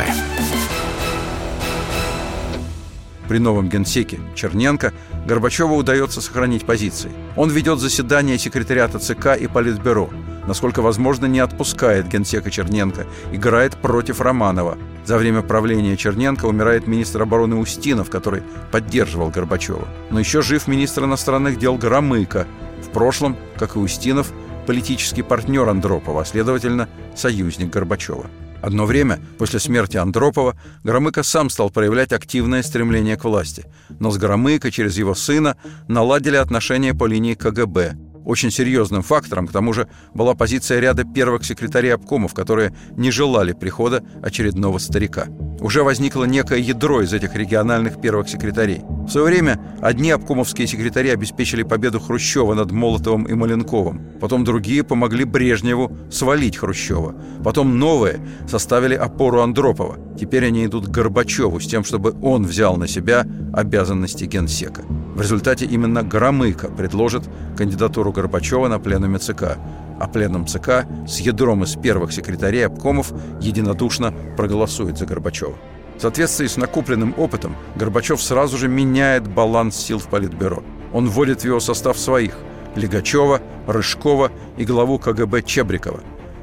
При 3.28 3.40
новом 3.40 3.68
генсеке 3.68 4.20
Черненко 4.36 4.94
Горбачеву 5.25 5.75
удается 5.75 6.22
сохранить 6.22 6.66
позиции. 6.66 7.12
Он 7.36 7.50
ведет 7.50 7.80
заседание 7.80 8.38
секретариата 8.38 9.00
ЦК 9.00 9.36
и 9.38 9.48
Политбюро. 9.48 10.10
Насколько 10.48 10.82
возможно, 10.82 11.26
не 11.26 11.40
отпускает 11.40 12.08
генсека 12.08 12.52
Черненко, 12.52 13.06
играет 13.32 13.78
против 13.78 14.20
Романова. 14.22 14.78
За 15.06 15.18
время 15.18 15.42
правления 15.42 15.98
Черненко 15.98 16.46
умирает 16.46 16.88
министр 16.88 17.24
обороны 17.24 17.56
Устинов, 17.56 18.10
который 18.10 18.44
поддерживал 18.72 19.30
Горбачева. 19.30 19.88
Но 20.12 20.20
еще 20.20 20.42
жив 20.42 20.68
министр 20.68 21.06
иностранных 21.06 21.58
дел 21.58 21.78
Громыко. 21.78 22.46
В 22.82 22.90
прошлом, 22.90 23.38
как 23.58 23.76
и 23.76 23.80
Устинов, 23.80 24.32
политический 24.68 25.24
партнер 25.24 25.68
Андропова, 25.68 26.22
а 26.22 26.26
следовательно, 26.26 26.90
союзник 27.16 27.70
Горбачева. 27.70 28.30
Одно 28.62 28.86
время, 28.86 29.20
после 29.38 29.60
смерти 29.60 29.98
Андропова, 29.98 30.58
Громыко 30.84 31.24
сам 31.24 31.50
стал 31.50 31.70
проявлять 31.70 32.14
активное 32.14 32.64
стремление 32.64 33.18
к 33.18 33.26
власти. 33.26 33.66
Но 34.00 34.10
с 34.10 34.18
Громыко 34.18 34.72
через 34.72 34.98
его 34.98 35.16
сына 35.16 35.58
наладили 35.90 36.38
отношения 36.38 36.94
по 36.94 37.06
линии 37.06 37.34
КГБ– 37.34 37.98
очень 38.25 38.51
серьезным 38.51 39.01
фактором, 39.01 39.48
к 39.48 39.51
тому 39.51 39.74
же, 39.74 39.88
была 40.13 40.34
позиция 40.36 40.80
ряда 40.80 41.03
первых 41.03 41.46
секретарей 41.46 41.94
обкомов, 41.94 42.34
которые 42.34 42.74
не 42.96 43.12
желали 43.12 43.53
прихода 43.53 44.03
очередного 44.22 44.77
старика. 44.77 45.27
Уже 45.60 45.84
возникло 45.84 46.25
некое 46.25 46.60
ядро 46.60 47.01
из 47.01 47.13
этих 47.13 47.36
региональных 47.36 48.01
первых 48.01 48.27
секретарей. 48.30 48.82
В 49.08 49.10
свое 49.10 49.27
время 49.27 49.60
одни 49.82 50.12
обкомовские 50.12 50.68
секретари 50.68 51.10
обеспечили 51.10 51.63
победу 51.63 52.00
Хрущева 52.00 52.53
над 52.53 52.72
Молотовым 52.72 53.24
и 53.24 53.34
Маленковым. 53.34 54.01
Потом 54.20 54.44
другие 54.44 54.84
помогли 54.84 55.25
Брежневу 55.25 55.96
свалить 56.12 56.58
Хрущева. 56.58 57.15
Потом 57.44 57.80
новые 57.80 58.20
составили 58.48 58.96
опору 58.96 59.42
Андропова. 59.42 59.98
Теперь 60.20 60.46
они 60.46 60.65
идут 60.65 60.88
к 60.88 60.92
Горбачеву 60.92 61.60
с 61.60 61.68
тем, 61.68 61.84
чтобы 61.84 62.15
он 62.22 62.46
взял 62.46 62.77
на 62.77 62.88
себя 62.88 63.25
обязанности 63.53 64.25
генсека. 64.25 64.84
В 65.15 65.22
результате 65.22 65.65
именно 65.65 66.03
Громыко 66.03 66.70
предложит 66.70 67.24
кандидатуру 67.58 68.12
Горбачева 68.13 68.67
на 68.67 68.79
пленуме 68.79 69.20
ЦК, 69.20 69.58
а 70.00 70.08
пленум 70.08 70.48
ЦК 70.48 70.86
с 71.08 71.20
ядром 71.20 71.63
из 71.63 71.75
первых 71.75 72.13
секретарей 72.13 72.65
обкомов 72.65 73.12
единодушно 73.41 74.13
проголосует 74.38 74.98
за 74.98 75.05
Горбачева. 75.05 75.55
В 75.98 76.01
соответствии 76.01 76.48
с 76.48 76.58
накопленным 76.58 77.13
опытом 77.17 77.55
Горбачев 77.75 78.22
сразу 78.22 78.58
же 78.58 78.67
меняет 78.67 79.27
баланс 79.27 79.75
сил 79.75 80.00
в 80.00 80.08
Политбюро. 80.08 80.63
Он 80.93 81.08
вводит 81.10 81.41
в 81.41 81.46
его 81.46 81.60
состав 81.60 81.98
своих– 81.98 82.36
Легачева, 82.75 83.41
Рыжкова 83.67 84.32
и 84.58 84.65
главу 84.65 84.98
КГБ 84.98 85.43
Чебрикова. 85.43 86.01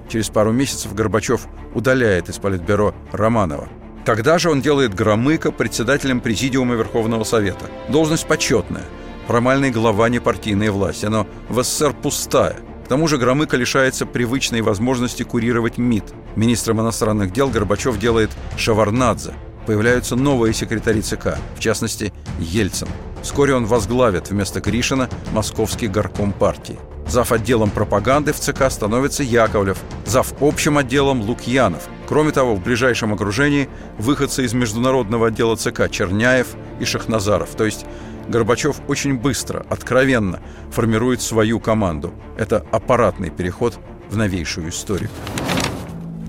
Через 0.08 0.28
пару 0.28 0.52
месяцев 0.52 0.94
Горбачев 0.94 1.48
удаляет 1.74 2.28
из 2.28 2.38
Политбюро 2.38 2.94
Романова– 3.12 3.68
Тогда 4.04 4.38
же 4.38 4.50
он 4.50 4.62
делает 4.62 4.94
Громыко 4.94 5.52
председателем 5.52 6.20
Президиума 6.20 6.74
Верховного 6.74 7.24
Совета. 7.24 7.66
Должность 7.88 8.26
почетная. 8.26 8.84
Формальный 9.30 9.70
глава 9.70 10.08
непартийной 10.08 10.70
власти, 10.70 11.06
но 11.06 11.24
в 11.48 11.62
СССР 11.62 11.94
пустая. 11.94 12.56
К 12.84 12.88
тому 12.88 13.06
же 13.06 13.16
Громыко 13.16 13.56
лишается 13.56 14.04
привычной 14.04 14.60
возможности 14.60 15.22
курировать 15.22 15.78
МИД. 15.78 16.02
Министром 16.34 16.80
иностранных 16.80 17.32
дел 17.32 17.48
Горбачев 17.48 17.96
делает 17.96 18.32
Шаварнадзе. 18.56 19.34
Появляются 19.66 20.16
новые 20.16 20.52
секретари 20.52 21.00
ЦК, 21.00 21.38
в 21.54 21.60
частности, 21.60 22.12
Ельцин. 22.40 22.88
Вскоре 23.22 23.54
он 23.54 23.66
возглавит 23.66 24.30
вместо 24.30 24.60
Гришина 24.60 25.08
московский 25.30 25.86
горком 25.86 26.32
партии. 26.32 26.80
Зав. 27.06 27.30
отделом 27.30 27.70
пропаганды 27.70 28.32
в 28.32 28.40
ЦК 28.40 28.68
становится 28.68 29.22
Яковлев, 29.22 29.78
зав. 30.06 30.32
общим 30.40 30.76
отделом 30.76 31.20
Лукьянов. 31.20 31.88
Кроме 32.08 32.32
того, 32.32 32.56
в 32.56 32.64
ближайшем 32.64 33.14
окружении 33.14 33.68
выходцы 33.96 34.44
из 34.44 34.54
международного 34.54 35.28
отдела 35.28 35.54
ЦК 35.54 35.88
Черняев 35.88 36.48
и 36.80 36.84
Шахназаров. 36.84 37.50
То 37.50 37.64
есть 37.64 37.86
Горбачев 38.30 38.76
очень 38.86 39.18
быстро, 39.18 39.66
откровенно 39.68 40.40
формирует 40.70 41.20
свою 41.20 41.58
команду. 41.58 42.14
Это 42.38 42.64
аппаратный 42.70 43.30
переход 43.30 43.78
в 44.08 44.16
новейшую 44.16 44.70
историю. 44.70 45.10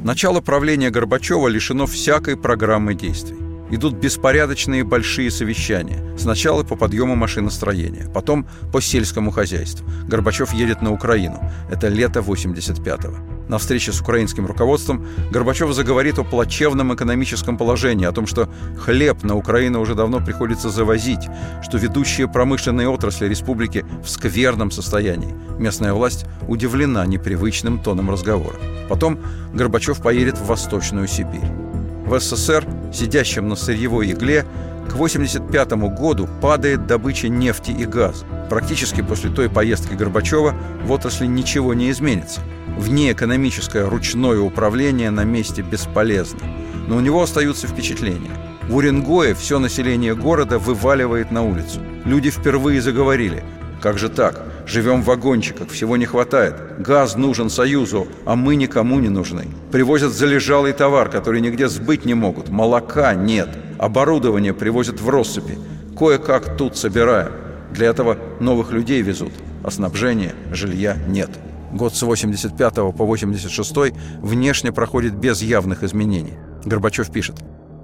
Начало 0.03 0.41
правления 0.41 0.89
Горбачева 0.89 1.47
лишено 1.47 1.85
всякой 1.85 2.37
программы 2.37 2.95
действий 2.95 3.40
идут 3.71 3.95
беспорядочные 3.95 4.83
большие 4.83 5.31
совещания. 5.31 5.97
Сначала 6.17 6.63
по 6.63 6.75
подъему 6.75 7.15
машиностроения, 7.15 8.07
потом 8.13 8.45
по 8.71 8.81
сельскому 8.81 9.31
хозяйству. 9.31 9.87
Горбачев 10.07 10.53
едет 10.53 10.81
на 10.81 10.91
Украину. 10.91 11.39
Это 11.71 11.87
лето 11.87 12.19
85-го. 12.19 13.17
На 13.47 13.57
встрече 13.57 13.91
с 13.91 13.99
украинским 13.99 14.45
руководством 14.45 15.05
Горбачев 15.31 15.73
заговорит 15.73 16.19
о 16.19 16.23
плачевном 16.23 16.93
экономическом 16.93 17.57
положении, 17.57 18.05
о 18.05 18.11
том, 18.13 18.25
что 18.25 18.49
хлеб 18.77 19.23
на 19.23 19.35
Украину 19.35 19.81
уже 19.81 19.95
давно 19.95 20.23
приходится 20.23 20.69
завозить, 20.69 21.27
что 21.61 21.77
ведущие 21.77 22.29
промышленные 22.29 22.87
отрасли 22.87 23.27
республики 23.27 23.85
в 24.03 24.09
скверном 24.09 24.71
состоянии. 24.71 25.35
Местная 25.57 25.93
власть 25.93 26.25
удивлена 26.47 27.05
непривычным 27.05 27.79
тоном 27.79 28.09
разговора. 28.09 28.55
Потом 28.87 29.19
Горбачев 29.53 30.01
поедет 30.01 30.37
в 30.37 30.45
Восточную 30.45 31.07
Сибирь. 31.07 31.70
В 32.11 32.19
СССР, 32.19 32.65
сидящем 32.91 33.47
на 33.47 33.55
сырьевой 33.55 34.11
игле, 34.11 34.41
к 34.89 34.93
1985 34.95 35.71
году 35.97 36.27
падает 36.41 36.85
добыча 36.85 37.29
нефти 37.29 37.71
и 37.71 37.85
газа. 37.85 38.25
Практически 38.49 39.01
после 39.01 39.29
той 39.29 39.49
поездки 39.49 39.93
Горбачева 39.93 40.53
в 40.83 40.91
отрасли 40.91 41.25
ничего 41.25 41.73
не 41.73 41.89
изменится. 41.89 42.41
Внеэкономическое 42.77 43.89
ручное 43.89 44.39
управление 44.39 45.09
на 45.09 45.23
месте 45.23 45.61
бесполезно. 45.61 46.41
Но 46.89 46.97
у 46.97 46.99
него 46.99 47.23
остаются 47.23 47.67
впечатления. 47.67 48.35
В 48.67 48.75
Уренгое 48.75 49.33
все 49.33 49.57
население 49.59 50.13
города 50.13 50.59
вываливает 50.59 51.31
на 51.31 51.43
улицу. 51.43 51.79
Люди 52.03 52.29
впервые 52.29 52.81
заговорили. 52.81 53.41
Как 53.81 53.97
же 53.97 54.09
так? 54.09 54.50
Живем 54.65 55.01
в 55.01 55.05
вагончиках, 55.05 55.69
всего 55.69 55.97
не 55.97 56.05
хватает. 56.05 56.55
Газ 56.79 57.15
нужен 57.15 57.49
Союзу, 57.49 58.07
а 58.25 58.35
мы 58.35 58.55
никому 58.55 58.99
не 58.99 59.09
нужны. 59.09 59.47
Привозят 59.71 60.13
залежалый 60.13 60.73
товар, 60.73 61.09
который 61.09 61.41
нигде 61.41 61.67
сбыть 61.67 62.05
не 62.05 62.13
могут. 62.13 62.49
Молока 62.49 63.13
нет. 63.13 63.49
Оборудование 63.77 64.53
привозят 64.53 65.01
в 65.01 65.09
россыпи. 65.09 65.57
Кое-как 65.97 66.57
тут 66.57 66.77
собираем. 66.77 67.31
Для 67.71 67.87
этого 67.87 68.17
новых 68.39 68.71
людей 68.71 69.01
везут, 69.01 69.31
а 69.63 69.71
снабжения, 69.71 70.33
жилья 70.51 70.97
нет. 71.07 71.29
Год 71.71 71.95
с 71.95 72.01
85 72.01 72.75
по 72.75 73.05
86 73.05 73.93
внешне 74.19 74.71
проходит 74.71 75.15
без 75.15 75.41
явных 75.41 75.83
изменений. 75.83 76.33
Горбачев 76.65 77.11
пишет. 77.11 77.37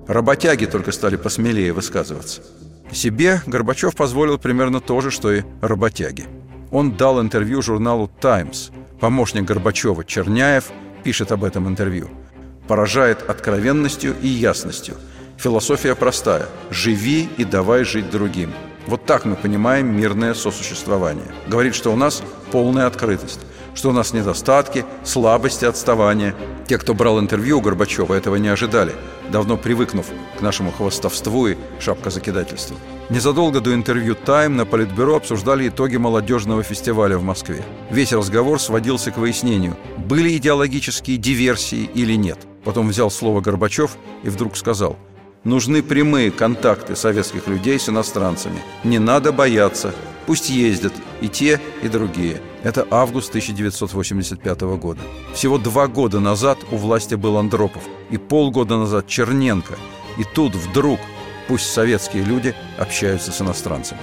Работяги 0.07 0.65
только 0.65 0.91
стали 0.91 1.15
посмелее 1.15 1.74
высказываться. 1.74 2.41
Себе 2.91 3.41
Горбачев 3.46 3.96
позволил 3.96 4.38
примерно 4.38 4.79
то 4.79 5.01
же, 5.01 5.12
что 5.12 5.31
и 5.31 5.43
работяги. 5.62 6.25
Он 6.71 6.91
дал 6.91 7.21
интервью 7.21 7.62
журналу 7.62 8.09
«Таймс». 8.19 8.69
Помощник 9.00 9.45
Горбачева 9.45 10.03
Черняев 10.03 10.71
пишет 11.03 11.31
об 11.31 11.43
этом 11.43 11.67
интервью. 11.67 12.09
Поражает 12.67 13.29
откровенностью 13.29 14.15
и 14.21 14.27
ясностью. 14.27 14.95
Философия 15.38 15.95
простая– 15.95 16.47
живи 16.71 17.29
и 17.38 17.45
давай 17.45 17.83
жить 17.83 18.09
другим. 18.09 18.51
Вот 18.88 19.05
так 19.05 19.25
мы 19.25 19.36
понимаем 19.36 19.95
мирное 19.95 20.33
сосуществование. 20.33 21.27
Говорит, 21.47 21.75
что 21.75 21.93
у 21.93 21.95
нас 21.95 22.24
полная 22.51 22.88
открытость, 22.88 23.41
что 23.77 23.91
у 23.91 23.93
нас 23.93 24.12
недостатки, 24.12 24.86
слабости, 25.03 25.63
отставания. 25.63 26.34
Те, 26.67 26.79
кто 26.79 26.96
брал 26.96 27.19
интервью 27.19 27.60
у 27.60 27.62
Горбачева, 27.62 28.15
этого 28.15 28.36
не 28.38 28.48
ожидали, 28.48 28.96
давно 29.31 29.55
привыкнув 29.55 30.07
к 30.38 30.41
нашему 30.41 30.72
хвостовству 30.72 31.48
и 31.48 31.55
шапкозакидательству. 31.79 32.75
Незадолго 33.10 33.62
до 33.62 33.75
интервью 33.75 34.15
«Тайм» 34.15 34.57
на 34.57 34.65
Политбюро 34.65 35.17
обсуждали 35.17 35.69
итоги 35.69 35.98
молодежного 35.98 36.63
фестиваля 36.63 37.19
в 37.19 37.24
Москве. 37.24 37.63
Весь 37.91 38.13
разговор 38.13 38.60
сводился 38.60 39.12
к 39.12 39.17
выяснению, 39.17 39.77
были 39.98 40.36
идеологические 40.36 41.17
диверсии 41.17 41.88
или 41.93 42.13
нет. 42.13 42.39
Потом 42.63 42.89
взял 42.89 43.12
слово 43.12 43.41
Горбачев 43.41 43.96
и 44.24 44.29
вдруг 44.29 44.57
сказал 44.57 44.98
«Нужны 45.43 45.84
прямые 45.84 46.31
контакты 46.31 46.96
советских 46.96 47.48
людей 47.48 47.79
с 47.79 47.89
иностранцами. 47.89 48.60
Не 48.84 48.98
надо 48.98 49.31
бояться. 49.31 49.93
Пусть 50.27 50.51
ездят 50.51 50.93
и 51.22 51.27
те, 51.27 51.60
и 51.81 51.88
другие». 51.88 52.41
Это 52.63 52.86
август 52.91 53.29
1985 53.29 54.62
года. 54.77 55.01
Всего 55.34 55.57
два 55.57 55.88
года 55.88 56.19
назад 56.19 56.60
у 56.72 56.75
власти 56.75 57.15
был 57.15 57.38
Андропов, 57.38 57.81
и 58.12 58.17
полгода 58.17 58.77
назад 58.77 59.07
Черненко. 59.07 59.75
И 60.19 60.24
тут 60.36 60.53
вдруг 60.53 61.00
Пусть 61.48 61.72
советские 61.72 62.24
люди 62.24 62.53
общаются 62.77 63.31
с 63.31 63.41
иностранцами. 63.41 64.01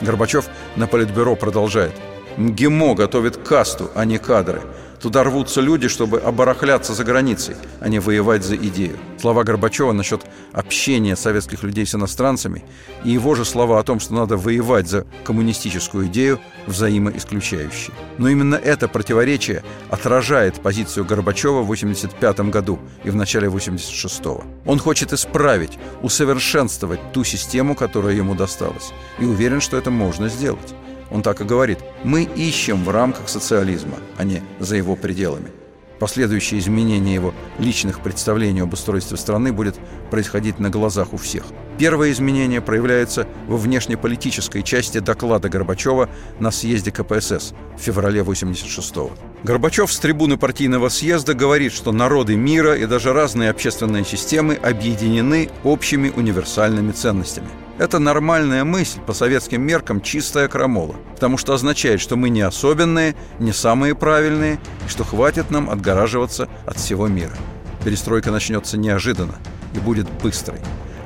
Горбачев 0.00 0.48
на 0.76 0.86
Политбюро 0.86 1.36
продолжает. 1.36 1.92
МГИМО 2.38 2.94
готовит 2.94 3.36
касту, 3.36 3.90
а 3.94 4.04
не 4.04 4.18
кадры. 4.18 4.62
Туда 5.00 5.24
рвутся 5.24 5.60
люди, 5.60 5.88
чтобы 5.88 6.18
оборахляться 6.18 6.94
за 6.94 7.04
границей, 7.04 7.56
а 7.80 7.88
не 7.88 7.98
воевать 7.98 8.44
за 8.44 8.56
идею. 8.56 8.96
Слова 9.20 9.44
Горбачева 9.44 9.92
насчет 9.92 10.22
общения 10.52 11.16
советских 11.16 11.62
людей 11.62 11.86
с 11.86 11.94
иностранцами 11.94 12.64
и 13.04 13.10
его 13.10 13.34
же 13.34 13.44
слова 13.44 13.78
о 13.78 13.82
том, 13.82 14.00
что 14.00 14.14
надо 14.14 14.36
воевать 14.36 14.88
за 14.88 15.06
коммунистическую 15.24 16.06
идею, 16.06 16.40
взаимоисключающие. 16.66 17.94
Но 18.18 18.28
именно 18.28 18.56
это 18.56 18.88
противоречие 18.88 19.62
отражает 19.90 20.60
позицию 20.60 21.04
Горбачева 21.04 21.60
в 21.60 21.70
1985 21.70 22.50
году 22.50 22.78
и 23.04 23.10
в 23.10 23.16
начале 23.16 23.48
1986 23.48 24.46
Он 24.64 24.78
хочет 24.78 25.12
исправить, 25.12 25.78
усовершенствовать 26.02 27.12
ту 27.12 27.24
систему, 27.24 27.74
которая 27.74 28.14
ему 28.14 28.34
досталась, 28.34 28.92
и 29.18 29.24
уверен, 29.24 29.60
что 29.60 29.76
это 29.76 29.90
можно 29.90 30.28
сделать. 30.28 30.74
Он 31.10 31.22
так 31.22 31.40
и 31.40 31.44
говорит. 31.44 31.78
Мы 32.04 32.24
ищем 32.24 32.84
в 32.84 32.90
рамках 32.90 33.28
социализма, 33.28 33.98
а 34.16 34.24
не 34.24 34.42
за 34.58 34.76
его 34.76 34.96
пределами. 34.96 35.50
Последующее 35.98 36.60
изменение 36.60 37.14
его 37.14 37.32
личных 37.58 38.00
представлений 38.00 38.60
об 38.60 38.74
устройстве 38.74 39.16
страны 39.16 39.52
будет 39.52 39.76
происходить 40.10 40.58
на 40.58 40.68
глазах 40.68 41.14
у 41.14 41.16
всех. 41.16 41.44
Первое 41.78 42.10
изменение 42.12 42.60
проявляется 42.60 43.26
во 43.46 43.56
внешнеполитической 43.56 44.62
части 44.62 44.98
доклада 44.98 45.48
Горбачева 45.48 46.10
на 46.38 46.50
съезде 46.50 46.90
КПСС 46.90 47.54
в 47.76 47.80
феврале 47.80 48.20
86-го. 48.20 49.12
Горбачев 49.42 49.90
с 49.90 49.98
трибуны 49.98 50.36
партийного 50.36 50.90
съезда 50.90 51.32
говорит, 51.32 51.72
что 51.72 51.92
народы 51.92 52.36
мира 52.36 52.74
и 52.74 52.84
даже 52.84 53.14
разные 53.14 53.48
общественные 53.48 54.04
системы 54.04 54.54
объединены 54.54 55.48
общими 55.64 56.12
универсальными 56.14 56.92
ценностями– 56.92 57.48
это 57.78 57.98
нормальная 57.98 58.64
мысль, 58.64 59.00
по 59.00 59.12
советским 59.12 59.62
меркам 59.62 60.00
чистая 60.00 60.48
крамола, 60.48 60.96
потому 61.14 61.38
что 61.38 61.54
означает, 61.54 62.00
что 62.00 62.16
мы 62.16 62.30
не 62.30 62.42
особенные, 62.42 63.14
не 63.38 63.52
самые 63.52 63.94
правильные, 63.94 64.58
и 64.86 64.88
что 64.88 65.04
хватит 65.04 65.50
нам 65.50 65.70
отгораживаться 65.70 66.48
от 66.64 66.76
всего 66.78 67.06
мира. 67.08 67.36
Перестройка 67.84 68.30
начнется 68.30 68.76
неожиданно 68.76 69.36
и 69.74 69.78
будет 69.78 70.10
быстрой 70.22 70.58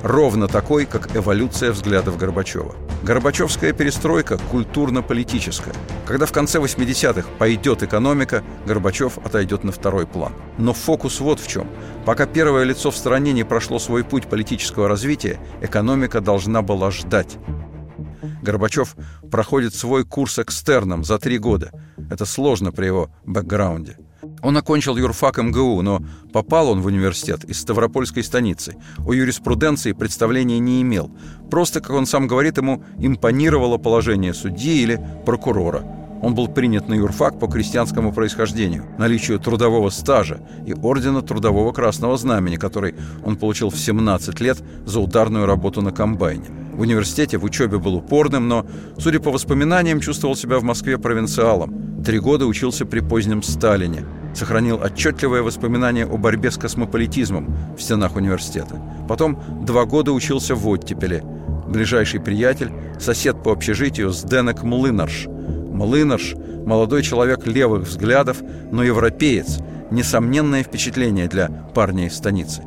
ровно 0.03 0.49
такой, 0.49 0.87
как 0.87 1.15
эволюция 1.17 1.73
взглядов 1.73 2.17
Горбачева. 2.17 2.75
Горбачевская 3.03 3.73
перестройка 3.73 4.37
культурно-политическая. 4.51 5.73
Когда 6.07 6.27
в 6.27 6.33
конце 6.33 6.59
80-х 6.59 7.27
пойдет 7.39 7.83
экономика, 7.83 8.45
Горбачев 8.67 9.17
отойдет 9.19 9.65
на 9.65 9.73
второй 9.73 10.07
план. 10.07 10.35
Но 10.59 10.75
фокус 10.75 11.21
вот 11.21 11.41
в 11.41 11.49
чем. 11.49 11.67
Пока 12.05 12.27
первое 12.27 12.65
лицо 12.65 12.91
в 12.91 12.97
стране 12.97 13.33
не 13.33 13.45
прошло 13.45 13.79
свой 13.79 14.05
путь 14.05 14.27
политического 14.27 14.87
развития, 14.87 15.39
экономика 15.63 16.21
должна 16.21 16.61
была 16.61 16.91
ждать. 16.91 17.39
Горбачев 18.43 18.97
проходит 19.31 19.75
свой 19.75 20.05
курс 20.05 20.39
экстерном 20.39 21.05
за 21.05 21.19
три 21.19 21.39
года. 21.39 21.73
Это 22.11 22.27
сложно 22.27 22.71
при 22.71 22.87
его 22.87 23.11
бэкграунде. 23.25 23.97
Он 24.43 24.57
окончил 24.57 24.97
юрфак 24.97 25.39
МГУ, 25.39 25.83
но 25.83 26.03
попал 26.33 26.71
он 26.71 26.81
в 26.81 26.87
университет 26.87 27.45
из 27.45 27.61
Ставропольской 27.61 28.23
станицы. 28.23 28.77
О 29.07 29.13
юриспруденции 29.13 29.93
представления 29.93 30.59
не 30.59 30.83
имел. 30.83 31.11
Просто, 31.51 31.81
как 31.81 31.91
он 31.91 32.07
сам 32.07 32.27
говорит, 32.27 32.57
ему 32.57 32.83
импонировало 32.99 33.79
положение 33.79 34.35
судьи 34.35 34.83
или 34.83 35.01
прокурора. 35.27 36.00
Он 36.23 36.35
был 36.35 36.49
принят 36.49 36.89
на 36.89 36.95
юрфак 36.95 37.39
по 37.39 37.47
крестьянскому 37.47 38.13
происхождению, 38.13 38.85
наличию 38.99 39.39
трудового 39.39 39.91
стажа 39.91 40.41
и 40.67 40.75
ордена 40.75 41.23
Трудового 41.23 41.73
Красного 41.73 42.17
Знамени, 42.17 42.57
который 42.57 42.95
он 43.25 43.37
получил 43.37 43.71
в 43.71 43.79
17 43.79 44.41
лет 44.41 44.59
за 44.85 45.01
ударную 45.01 45.47
работу 45.47 45.83
на 45.83 45.93
комбайне. 45.93 46.45
В 46.73 46.81
университете 46.81 47.39
в 47.39 47.45
учебе 47.45 47.79
был 47.79 47.97
упорным, 47.97 48.49
но, 48.49 48.67
судя 48.99 49.21
по 49.21 49.31
воспоминаниям, 49.31 50.01
чувствовал 50.01 50.37
себя 50.37 50.59
в 50.59 50.63
Москве 50.63 50.99
провинциалом. 50.99 52.03
Три 52.05 52.19
года 52.19 52.47
учился 52.47 52.87
при 52.87 53.01
позднем 53.01 53.43
Сталине– 53.43 54.05
сохранил 54.35 54.81
отчетливое 54.83 55.43
воспоминание 55.43 56.07
о 56.07 56.17
борьбе 56.17 56.51
с 56.51 56.57
космополитизмом 56.57 57.55
в 57.77 57.83
стенах 57.83 58.17
университета. 58.17 58.81
Потом 59.09 59.39
два 59.65 59.85
года 59.85 60.13
учился 60.13 60.55
в 60.55 60.67
Оттепеле. 60.69 61.23
Ближайший 61.67 62.21
приятель, 62.21 62.73
сосед 62.99 63.43
по 63.43 63.53
общежитию 63.53 64.11
Сденек 64.11 64.63
Млынарш. 64.63 65.29
Млынарш– 65.81 66.35
молодой 66.67 67.03
человек 67.03 67.47
левых 67.47 67.89
взглядов, 67.89 68.43
но 68.71 68.83
европеец. 68.83 69.61
Несомненное 69.91 70.63
впечатление 70.63 71.27
для 71.27 71.49
парня 71.49 72.07
из 72.07 72.17
станицы. 72.17 72.63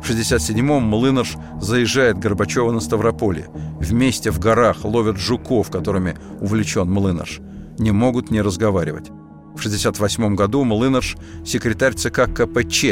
В 0.00 0.08
67-м 0.08 0.84
Млынарш 0.84 1.34
заезжает 1.60 2.18
Горбачева 2.18 2.70
на 2.70 2.78
Ставрополье. 2.78 3.46
Вместе 3.80 4.30
в 4.30 4.38
горах 4.38 4.84
ловят 4.84 5.16
жуков, 5.16 5.72
которыми 5.72 6.16
увлечен 6.40 6.88
Млынарш. 6.88 7.40
Не 7.78 7.90
могут 7.90 8.30
не 8.30 8.40
разговаривать. 8.40 9.08
В 9.08 9.58
1968 9.58 10.36
году 10.36 10.62
Млынарш– 10.62 11.16
секретарь 11.44 11.94
ЦК 11.94 12.32
КПЧ 12.32 12.84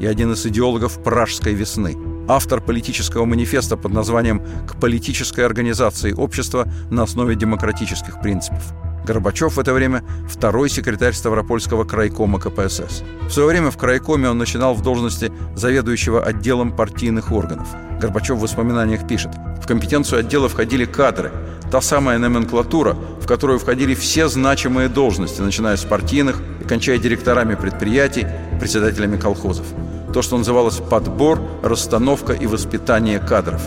и 0.00 0.06
один 0.06 0.32
из 0.32 0.46
идеологов 0.46 1.02
«Пражской 1.02 1.52
весны». 1.52 1.94
Автор 2.28 2.62
политического 2.62 3.26
манифеста 3.26 3.76
под 3.76 3.92
названием 3.92 4.40
«К 4.66 4.80
политической 4.80 5.44
организации 5.44 6.12
общества 6.12 6.66
на 6.90 7.02
основе 7.02 7.34
демократических 7.34 8.22
принципов». 8.22 8.72
Горбачев 9.08 9.56
в 9.56 9.58
это 9.58 9.72
время 9.72 10.04
второй 10.28 10.68
секретарь 10.68 11.14
Ставропольского 11.14 11.84
крайкома 11.84 12.38
КПСС. 12.38 13.02
В 13.26 13.30
свое 13.30 13.48
время 13.48 13.70
в 13.70 13.78
крайкоме 13.78 14.28
он 14.28 14.36
начинал 14.36 14.74
в 14.74 14.82
должности 14.82 15.32
заведующего 15.56 16.22
отделом 16.22 16.76
партийных 16.76 17.32
органов. 17.32 17.68
Горбачев 17.98 18.36
в 18.36 18.40
воспоминаниях 18.42 19.08
пишет 19.08 19.30
«В 19.62 19.66
компетенцию 19.66 20.20
отдела 20.20 20.50
входили 20.50 20.84
кадры, 20.84 21.32
та 21.70 21.80
самая 21.80 22.18
номенклатура, 22.18 22.98
в 23.22 23.26
которую 23.26 23.58
входили 23.58 23.94
все 23.94 24.28
значимые 24.28 24.90
должности, 24.90 25.40
начиная 25.40 25.78
с 25.78 25.84
партийных 25.84 26.42
и 26.60 26.64
кончая 26.64 26.98
директорами 26.98 27.54
предприятий, 27.54 28.26
председателями 28.60 29.16
колхозов. 29.16 29.64
То, 30.12 30.20
что 30.20 30.36
называлось 30.36 30.80
подбор, 30.90 31.40
расстановка 31.62 32.34
и 32.34 32.46
воспитание 32.46 33.20
кадров. 33.20 33.62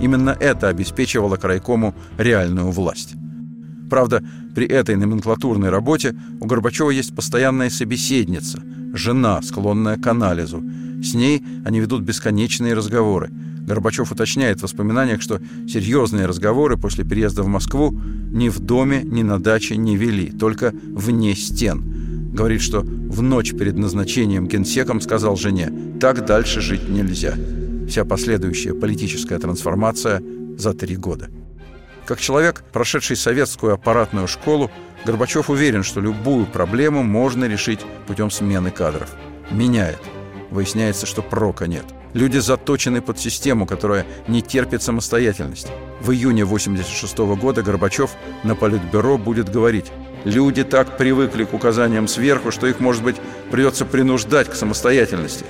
Именно 0.00 0.36
это 0.38 0.68
обеспечивало 0.68 1.36
крайкому 1.36 1.92
реальную 2.18 2.70
власть. 2.70 3.16
Правда, 3.88 4.22
при 4.54 4.66
этой 4.66 4.96
номенклатурной 4.96 5.70
работе 5.70 6.14
у 6.40 6.46
Горбачева 6.46 6.90
есть 6.90 7.14
постоянная 7.14 7.70
собеседница, 7.70 8.62
жена, 8.94 9.42
склонная 9.42 9.96
к 9.96 10.06
анализу. 10.06 10.62
С 11.02 11.14
ней 11.14 11.42
они 11.64 11.80
ведут 11.80 12.02
бесконечные 12.02 12.74
разговоры– 12.74 13.30
Горбачев 13.66 14.12
уточняет 14.12 14.60
в 14.60 14.62
воспоминаниях, 14.62 15.20
что 15.20 15.40
серьезные 15.68 16.26
разговоры 16.26 16.76
после 16.78 17.04
переезда 17.04 17.42
в 17.42 17.48
Москву 17.48 17.90
ни 18.30 18.48
в 18.48 18.60
доме, 18.60 19.02
ни 19.02 19.22
на 19.22 19.40
даче 19.40 19.76
не 19.76 19.96
вели, 19.96 20.30
только 20.30 20.72
вне 20.72 21.34
стен. 21.34 22.32
Говорит, 22.32 22.60
что 22.60 22.82
в 22.82 23.22
ночь 23.22 23.52
перед 23.52 23.76
назначением 23.76 24.46
генсеком 24.46 25.00
сказал 25.00 25.36
жене 25.36 25.72
«так 26.00 26.24
дальше 26.24 26.60
жить 26.60 26.88
нельзя». 26.88 27.34
Вся 27.88 28.04
последующая 28.04 28.74
политическая 28.74 29.38
трансформация 29.38 30.22
за 30.58 30.72
три 30.72 30.96
года. 30.96 31.28
Как 32.06 32.20
человек, 32.20 32.62
прошедший 32.72 33.16
советскую 33.16 33.74
аппаратную 33.74 34.28
школу, 34.28 34.70
Горбачев 35.04 35.50
уверен, 35.50 35.82
что 35.82 36.00
любую 36.00 36.46
проблему 36.46 37.02
можно 37.02 37.46
решить 37.46 37.80
путем 38.06 38.30
смены 38.30 38.70
кадров. 38.70 39.10
Меняет. 39.50 39.98
Выясняется, 40.50 41.04
что 41.04 41.20
прока 41.20 41.66
нет. 41.66 41.84
Люди 42.14 42.38
заточены 42.38 43.02
под 43.02 43.18
систему, 43.18 43.66
которая 43.66 44.06
не 44.28 44.40
терпит 44.40 44.82
самостоятельности. 44.82 45.70
В 46.00 46.12
июне 46.12 46.44
1986 46.44 47.18
года 47.40 47.62
Горбачев 47.62 48.12
на 48.44 48.54
Политбюро 48.54 49.18
будет 49.18 49.50
говорить 49.50 49.86
«Люди 50.24 50.62
так 50.62 50.96
привыкли 50.96 51.42
к 51.42 51.54
указаниям 51.54 52.06
сверху, 52.06 52.52
что 52.52 52.68
их, 52.68 52.78
может 52.78 53.02
быть, 53.02 53.16
придется 53.50 53.84
принуждать 53.84 54.48
к 54.48 54.54
самостоятельности». 54.54 55.44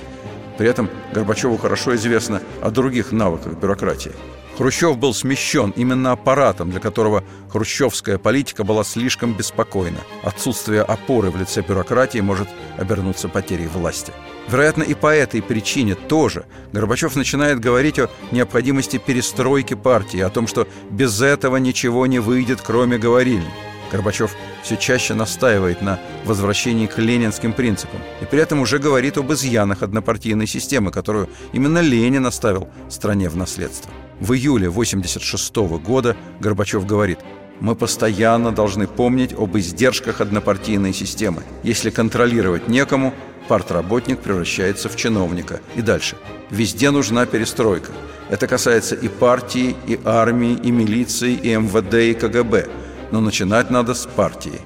При 0.57 0.67
этом 0.67 0.89
Горбачеву 1.13 1.57
хорошо 1.57 1.95
известно 1.95 2.41
о 2.61 2.71
других 2.71 3.11
навыках 3.11 3.53
бюрократии. 3.53 4.11
Хрущев 4.57 4.97
был 4.97 5.13
смещен 5.13 5.71
именно 5.75 6.13
аппаратом, 6.13 6.71
для 6.71 6.79
которого 6.79 7.23
хрущевская 7.49 8.17
политика 8.17 8.63
была 8.63 8.83
слишком 8.83 9.33
беспокойна. 9.35 9.99
Отсутствие 10.23 10.81
опоры 10.81 11.29
в 11.29 11.37
лице 11.37 11.61
бюрократии 11.61 12.19
может 12.19 12.47
обернуться 12.75 13.29
потерей 13.29 13.67
власти. 13.67 14.11
Вероятно, 14.47 14.81
и 14.81 14.95
по 14.95 15.13
этой 15.13 15.43
причине 15.43 15.93
тоже 15.93 16.45
Горбачев 16.71 17.15
начинает 17.15 17.59
говорить 17.59 17.99
о 17.99 18.09
необходимости 18.31 18.97
перестройки 18.97 19.75
партии, 19.75 20.21
о 20.21 20.29
том, 20.29 20.47
что 20.47 20.67
без 20.89 21.21
этого 21.21 21.57
ничего 21.57 22.07
не 22.07 22.17
выйдет, 22.17 22.59
кроме 22.63 22.97
говорильни. 22.97 23.51
Горбачев 23.91 24.35
все 24.63 24.75
чаще 24.77 25.13
настаивает 25.13 25.81
на 25.81 25.99
возвращении 26.25 26.87
к 26.87 26.97
ленинским 26.97 27.53
принципам 27.53 27.99
и 28.21 28.25
при 28.25 28.39
этом 28.39 28.59
уже 28.59 28.79
говорит 28.79 29.17
об 29.17 29.31
изъянах 29.31 29.83
однопартийной 29.83 30.47
системы, 30.47 30.91
которую 30.91 31.29
именно 31.53 31.79
Ленин 31.79 32.25
оставил 32.25 32.67
стране 32.89 33.29
в 33.29 33.37
наследство. 33.37 33.91
В 34.19 34.33
июле 34.33 34.67
1986 34.67 35.55
года 35.83 36.17
Горбачев 36.39 36.85
говорит 36.85 37.19
мы 37.59 37.75
постоянно 37.75 38.51
должны 38.51 38.85
помнить 38.87 39.33
об 39.33 39.57
издержках 39.57 40.21
однопартийной 40.21 40.93
системы. 40.93 41.41
Если 41.63 41.89
контролировать 41.89 42.67
некому, 42.67 43.15
партработник 43.47 44.19
превращается 44.19 44.89
в 44.89 44.95
чиновника. 44.95 45.61
И 45.75 45.81
дальше. 45.81 46.17
Везде 46.51 46.91
нужна 46.91 47.25
перестройка. 47.25 47.91
Это 48.29 48.45
касается 48.45 48.93
и 48.93 49.07
партии, 49.07 49.75
и 49.87 49.99
армии, 50.05 50.53
и 50.53 50.69
милиции, 50.69 51.33
и 51.33 51.55
МВД, 51.55 51.93
и 51.95 52.13
КГБ– 52.13 52.67
но 53.11 53.21
начинать 53.21 53.69
надо 53.69 53.93
с 53.93 54.05
партии. 54.05 54.61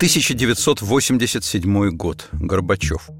1987 0.00 1.90
год. 1.90 2.28
Горбачев. 2.32 3.10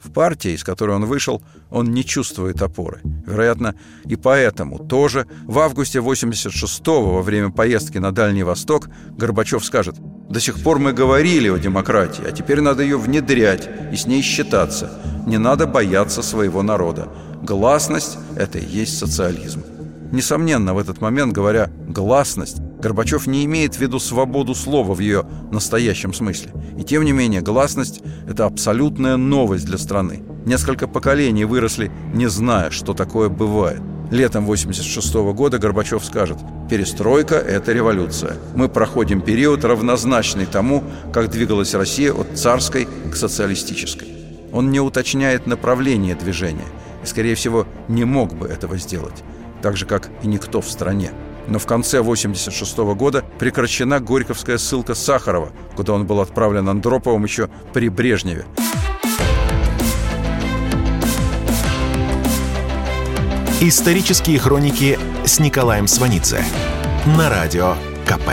В 0.00 0.12
партии, 0.12 0.52
из 0.52 0.62
которой 0.62 0.94
он 0.96 1.04
вышел, 1.04 1.42
он 1.68 1.86
не 1.92 2.04
чувствует 2.04 2.62
опоры. 2.62 3.00
Вероятно, 3.26 3.74
и 4.04 4.14
поэтому 4.14 4.78
тоже 4.78 5.26
в 5.44 5.58
августе 5.58 5.98
86-го, 5.98 7.14
во 7.14 7.22
время 7.22 7.50
поездки 7.50 7.98
на 7.98 8.12
Дальний 8.12 8.44
Восток, 8.44 8.88
Горбачев 9.16 9.64
скажет 9.64 9.96
«До 10.28 10.38
сих 10.38 10.62
пор 10.62 10.78
мы 10.78 10.92
говорили 10.92 11.48
о 11.48 11.58
демократии, 11.58 12.24
а 12.24 12.30
теперь 12.30 12.60
надо 12.60 12.84
ее 12.84 12.98
внедрять 12.98 13.68
и 13.92 13.96
с 13.96 14.06
ней 14.06 14.22
считаться. 14.22 14.90
Не 15.26 15.38
надо 15.38 15.66
бояться 15.66 16.22
своего 16.22 16.62
народа. 16.62 17.08
Гласность– 17.42 18.16
это 18.36 18.58
и 18.58 18.64
есть 18.64 18.96
социализм». 18.96 19.71
Несомненно, 20.12 20.74
в 20.74 20.78
этот 20.78 21.00
момент, 21.00 21.32
говоря 21.32 21.70
«гласность», 21.88 22.58
Горбачев 22.82 23.26
не 23.26 23.46
имеет 23.46 23.76
в 23.76 23.80
виду 23.80 23.98
свободу 23.98 24.54
слова 24.54 24.92
в 24.92 24.98
ее 24.98 25.24
настоящем 25.50 26.12
смысле. 26.12 26.52
И 26.78 26.84
тем 26.84 27.04
не 27.04 27.12
менее, 27.12 27.40
гласность– 27.40 28.02
это 28.28 28.44
абсолютная 28.44 29.16
новость 29.16 29.64
для 29.64 29.78
страны. 29.78 30.22
Несколько 30.44 30.86
поколений 30.86 31.46
выросли, 31.46 31.90
не 32.12 32.26
зная, 32.28 32.70
что 32.70 32.92
такое 32.92 33.30
бывает. 33.30 33.80
Летом 34.10 34.44
86 34.44 35.14
-го 35.14 35.32
года 35.32 35.58
Горбачев 35.58 36.04
скажет 36.04 36.36
«Перестройка– 36.68 37.36
это 37.36 37.72
революция. 37.72 38.36
Мы 38.54 38.68
проходим 38.68 39.22
период, 39.22 39.64
равнозначный 39.64 40.44
тому, 40.44 40.84
как 41.14 41.30
двигалась 41.30 41.72
Россия 41.74 42.12
от 42.12 42.36
царской 42.36 42.86
к 43.10 43.16
социалистической». 43.16 44.08
Он 44.52 44.70
не 44.70 44.80
уточняет 44.80 45.46
направление 45.46 46.14
движения 46.14 46.68
и, 47.02 47.06
скорее 47.06 47.34
всего, 47.34 47.66
не 47.88 48.04
мог 48.04 48.34
бы 48.34 48.46
этого 48.46 48.76
сделать 48.76 49.24
так 49.62 49.76
же, 49.76 49.86
как 49.86 50.10
и 50.22 50.26
никто 50.26 50.60
в 50.60 50.68
стране. 50.68 51.12
Но 51.48 51.58
в 51.58 51.66
конце 51.66 52.00
1986 52.00 52.78
года 52.96 53.24
прекращена 53.38 54.00
Горьковская 54.00 54.58
ссылка 54.58 54.94
Сахарова, 54.94 55.52
куда 55.76 55.94
он 55.94 56.06
был 56.06 56.20
отправлен 56.20 56.68
Андроповым 56.68 57.24
еще 57.24 57.48
при 57.72 57.88
Брежневе. 57.88 58.44
Исторические 63.60 64.40
хроники 64.40 64.98
с 65.24 65.38
Николаем 65.38 65.86
Сванидзе 65.86 66.44
на 67.06 67.30
радио 67.30 67.76
КП. 68.04 68.30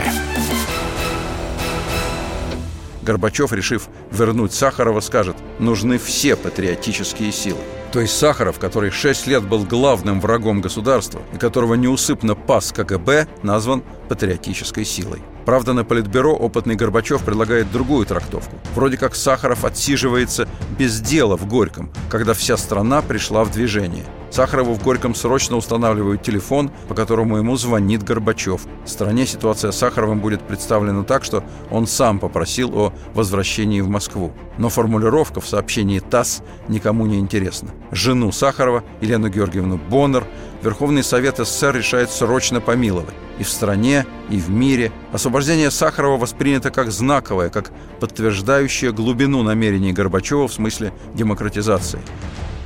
Горбачев, 3.02 3.52
решив 3.52 3.88
вернуть 4.10 4.52
Сахарова, 4.52 5.00
скажет, 5.00 5.36
нужны 5.58 5.98
все 5.98 6.36
патриотические 6.36 7.32
силы. 7.32 7.60
То 7.92 8.00
есть 8.00 8.16
Сахаров, 8.16 8.60
который 8.60 8.90
шесть 8.90 9.26
лет 9.26 9.42
был 9.42 9.64
главным 9.64 10.20
врагом 10.20 10.60
государства 10.60 11.20
и 11.34 11.38
которого 11.38 11.74
неусыпно 11.74 12.36
пас 12.36 12.72
КГБ, 12.72 13.26
назван 13.42 13.82
патриотической 14.08 14.84
силой. 14.84 15.20
Правда, 15.44 15.72
на 15.72 15.84
Политбюро 15.84 16.34
опытный 16.34 16.76
Горбачев 16.76 17.22
предлагает 17.22 17.70
другую 17.72 18.06
трактовку. 18.06 18.56
Вроде 18.74 18.96
как 18.96 19.14
Сахаров 19.14 19.64
отсиживается 19.64 20.48
без 20.78 21.00
дела 21.00 21.36
в 21.36 21.46
Горьком, 21.46 21.90
когда 22.08 22.34
вся 22.34 22.56
страна 22.56 23.02
пришла 23.02 23.44
в 23.44 23.50
движение– 23.50 24.04
Сахарову 24.30 24.74
в 24.74 24.82
Горьком 24.82 25.16
срочно 25.16 25.56
устанавливают 25.56 26.22
телефон, 26.22 26.70
по 26.88 26.94
которому 26.94 27.36
ему 27.38 27.56
звонит 27.56 28.04
Горбачев. 28.04 28.62
В 28.84 28.88
стране 28.88 29.26
ситуация 29.26 29.72
с 29.72 29.78
Сахаровым 29.78 30.20
будет 30.20 30.40
представлена 30.42 31.02
так, 31.02 31.24
что 31.24 31.42
он 31.70 31.88
сам 31.88 32.20
попросил 32.20 32.76
о 32.78 32.92
возвращении 33.12 33.80
в 33.80 33.88
Москву. 33.88 34.32
Но 34.56 34.68
формулировка 34.68 35.40
в 35.40 35.48
сообщении 35.48 35.98
ТАСС 35.98 36.42
никому 36.68 37.06
не 37.06 37.18
интересна. 37.18 37.70
Жену 37.90 38.30
Сахарова, 38.30 38.84
Елену 39.00 39.28
Георгиевну 39.28 39.78
Боннер, 39.78 40.24
Верховный 40.62 41.02
Совет 41.02 41.38
СССР 41.38 41.76
решает 41.76 42.10
срочно 42.10 42.60
помиловать. 42.60 43.14
И 43.40 43.42
в 43.42 43.48
стране, 43.48 44.04
и 44.28 44.36
в 44.36 44.50
мире 44.50 44.92
освобождение 45.12 45.70
Сахарова 45.70 46.18
воспринято 46.18 46.70
как 46.70 46.92
знаковое, 46.92 47.48
как 47.48 47.72
подтверждающее 47.98 48.92
глубину 48.92 49.42
намерений 49.42 49.94
Горбачева 49.94 50.46
в 50.46 50.52
смысле 50.52 50.92
демократизации. 51.14 52.00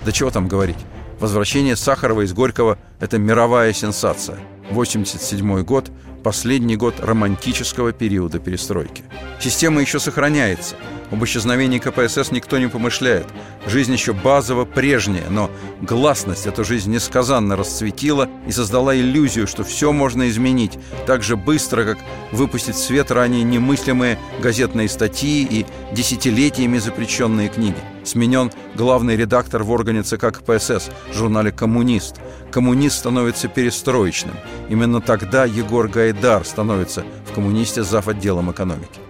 Да 0.04 0.10
чего 0.10 0.30
там 0.32 0.48
говорить? 0.48 0.78
Возвращение 1.20 1.76
Сахарова 1.76 2.22
из 2.22 2.32
Горького– 2.32 2.76
это 3.00 3.18
мировая 3.18 3.72
сенсация. 3.72 4.36
87 4.70 5.62
год– 5.62 5.92
последний 6.24 6.76
год 6.76 6.96
романтического 6.98 7.92
периода 7.92 8.40
перестройки. 8.40 9.04
Система 9.38 9.80
еще 9.80 10.00
сохраняется. 10.00 10.74
Об 11.14 11.22
исчезновении 11.22 11.78
КПСС 11.78 12.32
никто 12.32 12.58
не 12.58 12.66
помышляет. 12.66 13.28
Жизнь 13.68 13.92
еще 13.92 14.12
базово 14.12 14.64
прежняя, 14.64 15.30
но 15.30 15.48
гласность 15.80 16.48
эту 16.48 16.64
жизнь 16.64 16.90
несказанно 16.90 17.54
расцветила 17.54 18.28
и 18.48 18.50
создала 18.50 18.96
иллюзию, 18.96 19.46
что 19.46 19.62
все 19.62 19.92
можно 19.92 20.28
изменить 20.28 20.76
так 21.06 21.22
же 21.22 21.36
быстро, 21.36 21.84
как 21.84 21.98
выпустить 22.32 22.74
в 22.74 22.80
свет 22.80 23.12
ранее 23.12 23.44
немыслимые 23.44 24.18
газетные 24.42 24.88
статьи 24.88 25.46
и 25.48 25.64
десятилетиями 25.94 26.78
запрещенные 26.78 27.48
книги. 27.48 27.78
Сменен 28.02 28.50
главный 28.74 29.14
редактор 29.14 29.62
в 29.62 29.70
органе 29.70 30.02
ЦК 30.02 30.32
КПСС, 30.32 30.90
журнале 31.14 31.52
«Коммунист». 31.52 32.16
Коммунист 32.50 32.98
становится 32.98 33.46
перестроечным. 33.46 34.34
Именно 34.68 35.00
тогда 35.00 35.44
Егор 35.44 35.86
Гайдар 35.86 36.44
становится 36.44 37.04
в 37.30 37.34
«Коммунисте» 37.34 37.84
зав. 37.84 38.08
отделом 38.08 38.50
экономики. 38.50 39.03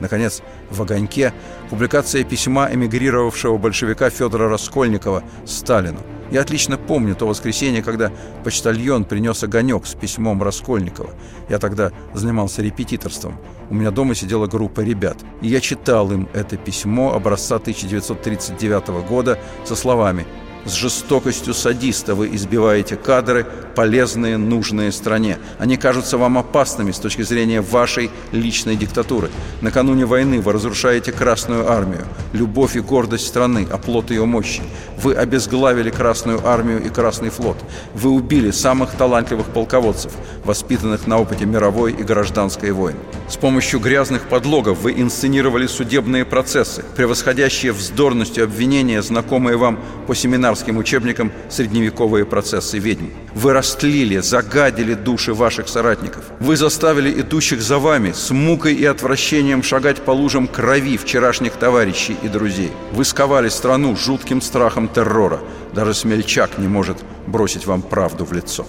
Наконец, 0.00 0.42
в 0.70 0.82
«Огоньке» 0.82 1.32
публикация 1.68 2.24
письма 2.24 2.68
эмигрировавшего 2.72 3.58
большевика 3.58 4.10
Федора 4.10 4.48
Раскольникова 4.48 5.22
Сталину. 5.46 6.00
Я 6.30 6.42
отлично 6.42 6.78
помню 6.78 7.16
то 7.16 7.26
воскресенье, 7.26 7.82
когда 7.82 8.12
почтальон 8.44 9.04
принес 9.04 9.42
огонек 9.42 9.84
с 9.84 9.94
письмом 9.94 10.42
Раскольникова. 10.42 11.10
Я 11.48 11.58
тогда 11.58 11.90
занимался 12.14 12.62
репетиторством. 12.62 13.36
У 13.68 13.74
меня 13.74 13.90
дома 13.90 14.14
сидела 14.14 14.46
группа 14.46 14.80
ребят. 14.80 15.18
И 15.42 15.48
я 15.48 15.60
читал 15.60 16.12
им 16.12 16.28
это 16.32 16.56
письмо 16.56 17.14
образца 17.14 17.56
1939 17.56 18.88
года 19.08 19.38
со 19.64 19.74
словами 19.74 20.24
с 20.64 20.74
жестокостью 20.74 21.54
садиста 21.54 22.14
вы 22.14 22.34
избиваете 22.34 22.96
кадры, 22.96 23.46
полезные, 23.74 24.36
нужные 24.36 24.92
стране. 24.92 25.38
Они 25.58 25.76
кажутся 25.76 26.18
вам 26.18 26.36
опасными 26.36 26.90
с 26.90 26.98
точки 26.98 27.22
зрения 27.22 27.62
вашей 27.62 28.10
личной 28.30 28.76
диктатуры. 28.76 29.30
Накануне 29.62 30.04
войны 30.04 30.40
вы 30.40 30.52
разрушаете 30.52 31.12
Красную 31.12 31.70
Армию, 31.70 32.04
любовь 32.32 32.76
и 32.76 32.80
гордость 32.80 33.26
страны, 33.26 33.66
оплот 33.70 34.10
ее 34.10 34.26
мощи. 34.26 34.62
Вы 35.02 35.14
обезглавили 35.14 35.88
Красную 35.88 36.46
Армию 36.46 36.84
и 36.84 36.90
Красный 36.90 37.30
флот. 37.30 37.56
Вы 37.94 38.10
убили 38.10 38.50
самых 38.50 38.90
талантливых 38.90 39.46
полководцев, 39.46 40.12
воспитанных 40.44 41.06
на 41.06 41.18
опыте 41.18 41.46
мировой 41.46 41.92
и 41.92 42.02
гражданской 42.02 42.72
войн. 42.72 42.96
С 43.28 43.36
помощью 43.36 43.80
грязных 43.80 44.22
подлогов 44.28 44.80
вы 44.82 44.92
инсценировали 44.92 45.66
судебные 45.66 46.26
процессы, 46.26 46.84
превосходящие 46.96 47.72
вздорностью 47.72 48.44
обвинения, 48.44 49.00
знакомые 49.00 49.56
вам 49.56 49.78
по 50.06 50.14
семинарам 50.14 50.49
семинарским 50.50 50.78
учебникам 50.78 51.32
«Средневековые 51.48 52.24
процессы 52.24 52.78
ведьм». 52.78 53.06
Вы 53.34 53.52
растлили, 53.52 54.18
загадили 54.18 54.94
души 54.94 55.32
ваших 55.32 55.68
соратников. 55.68 56.24
Вы 56.40 56.56
заставили 56.56 57.20
идущих 57.20 57.60
за 57.60 57.78
вами 57.78 58.12
с 58.12 58.30
мукой 58.30 58.74
и 58.74 58.84
отвращением 58.84 59.62
шагать 59.62 60.02
по 60.04 60.10
лужам 60.10 60.48
крови 60.48 60.96
вчерашних 60.96 61.52
товарищей 61.52 62.16
и 62.22 62.28
друзей. 62.28 62.72
Вы 62.92 63.04
сковали 63.04 63.48
страну 63.48 63.96
жутким 63.96 64.40
страхом 64.40 64.88
террора. 64.88 65.40
Даже 65.72 65.94
смельчак 65.94 66.58
не 66.58 66.68
может 66.68 66.96
бросить 67.26 67.66
вам 67.66 67.82
правду 67.82 68.24
в 68.24 68.32
лицо. 68.32 68.66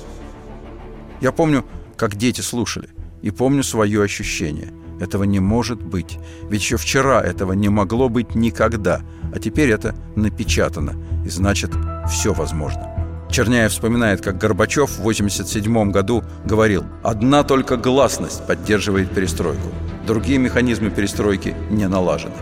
Я 1.22 1.32
помню, 1.32 1.66
как 1.98 2.16
дети 2.16 2.42
слушали, 2.42 2.90
и 3.24 3.32
помню 3.32 3.64
свое 3.64 4.04
ощущение. 4.04 4.72
Этого 5.02 5.24
не 5.24 5.40
может 5.40 5.82
быть. 5.82 6.20
Ведь 6.48 6.62
еще 6.62 6.78
вчера 6.78 7.22
этого 7.22 7.54
не 7.54 7.70
могло 7.70 8.08
быть 8.08 8.36
никогда. 8.36 9.02
А 9.34 9.40
теперь 9.40 9.72
это 9.72 9.96
напечатано. 10.16 10.94
И 11.26 11.30
значит, 11.30 11.72
все 12.08 12.34
возможно. 12.34 12.88
Черняев 13.32 13.72
вспоминает, 13.72 14.22
как 14.22 14.38
Горбачев 14.38 14.92
в 14.92 15.00
1987 15.00 15.92
году 15.92 16.24
говорил 16.46 16.84
«Одна 17.02 17.44
только 17.44 17.78
гласность 17.78 18.46
поддерживает 18.46 19.10
перестройку. 19.10 19.70
Другие 20.06 20.38
механизмы 20.38 20.92
перестройки 20.92 21.56
не 21.72 21.88
налажены». 21.88 22.36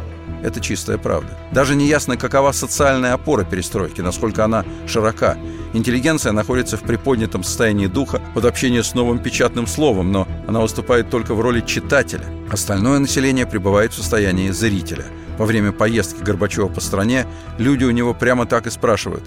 Это 0.43 0.59
чистая 0.59 0.97
правда. 0.97 1.37
Даже 1.51 1.75
не 1.75 1.87
ясно, 1.87 2.17
какова 2.17 2.51
социальная 2.51 3.13
опора 3.13 3.43
перестройки, 3.43 4.01
насколько 4.01 4.45
она 4.45 4.65
широка. 4.87 5.37
Интеллигенция 5.73 6.31
находится 6.31 6.77
в 6.77 6.81
приподнятом 6.81 7.43
состоянии 7.43 7.87
духа 7.87 8.21
под 8.33 8.45
общение 8.45 8.83
с 8.83 8.93
новым 8.93 9.19
печатным 9.19 9.67
словом, 9.67 10.11
но 10.11 10.27
она 10.47 10.61
выступает 10.61 11.09
только 11.09 11.33
в 11.33 11.41
роли 11.41 11.61
читателя. 11.61 12.25
Остальное 12.51 12.99
население 12.99 13.45
пребывает 13.45 13.93
в 13.93 13.97
состоянии 13.97 14.49
зрителя. 14.51 15.05
Во 15.37 15.45
время 15.45 15.71
поездки 15.71 16.21
Горбачева 16.21 16.67
по 16.67 16.81
стране 16.81 17.25
люди 17.57 17.83
у 17.83 17.91
него 17.91 18.13
прямо 18.13 18.45
так 18.45 18.67
и 18.67 18.69
спрашивают. 18.69 19.23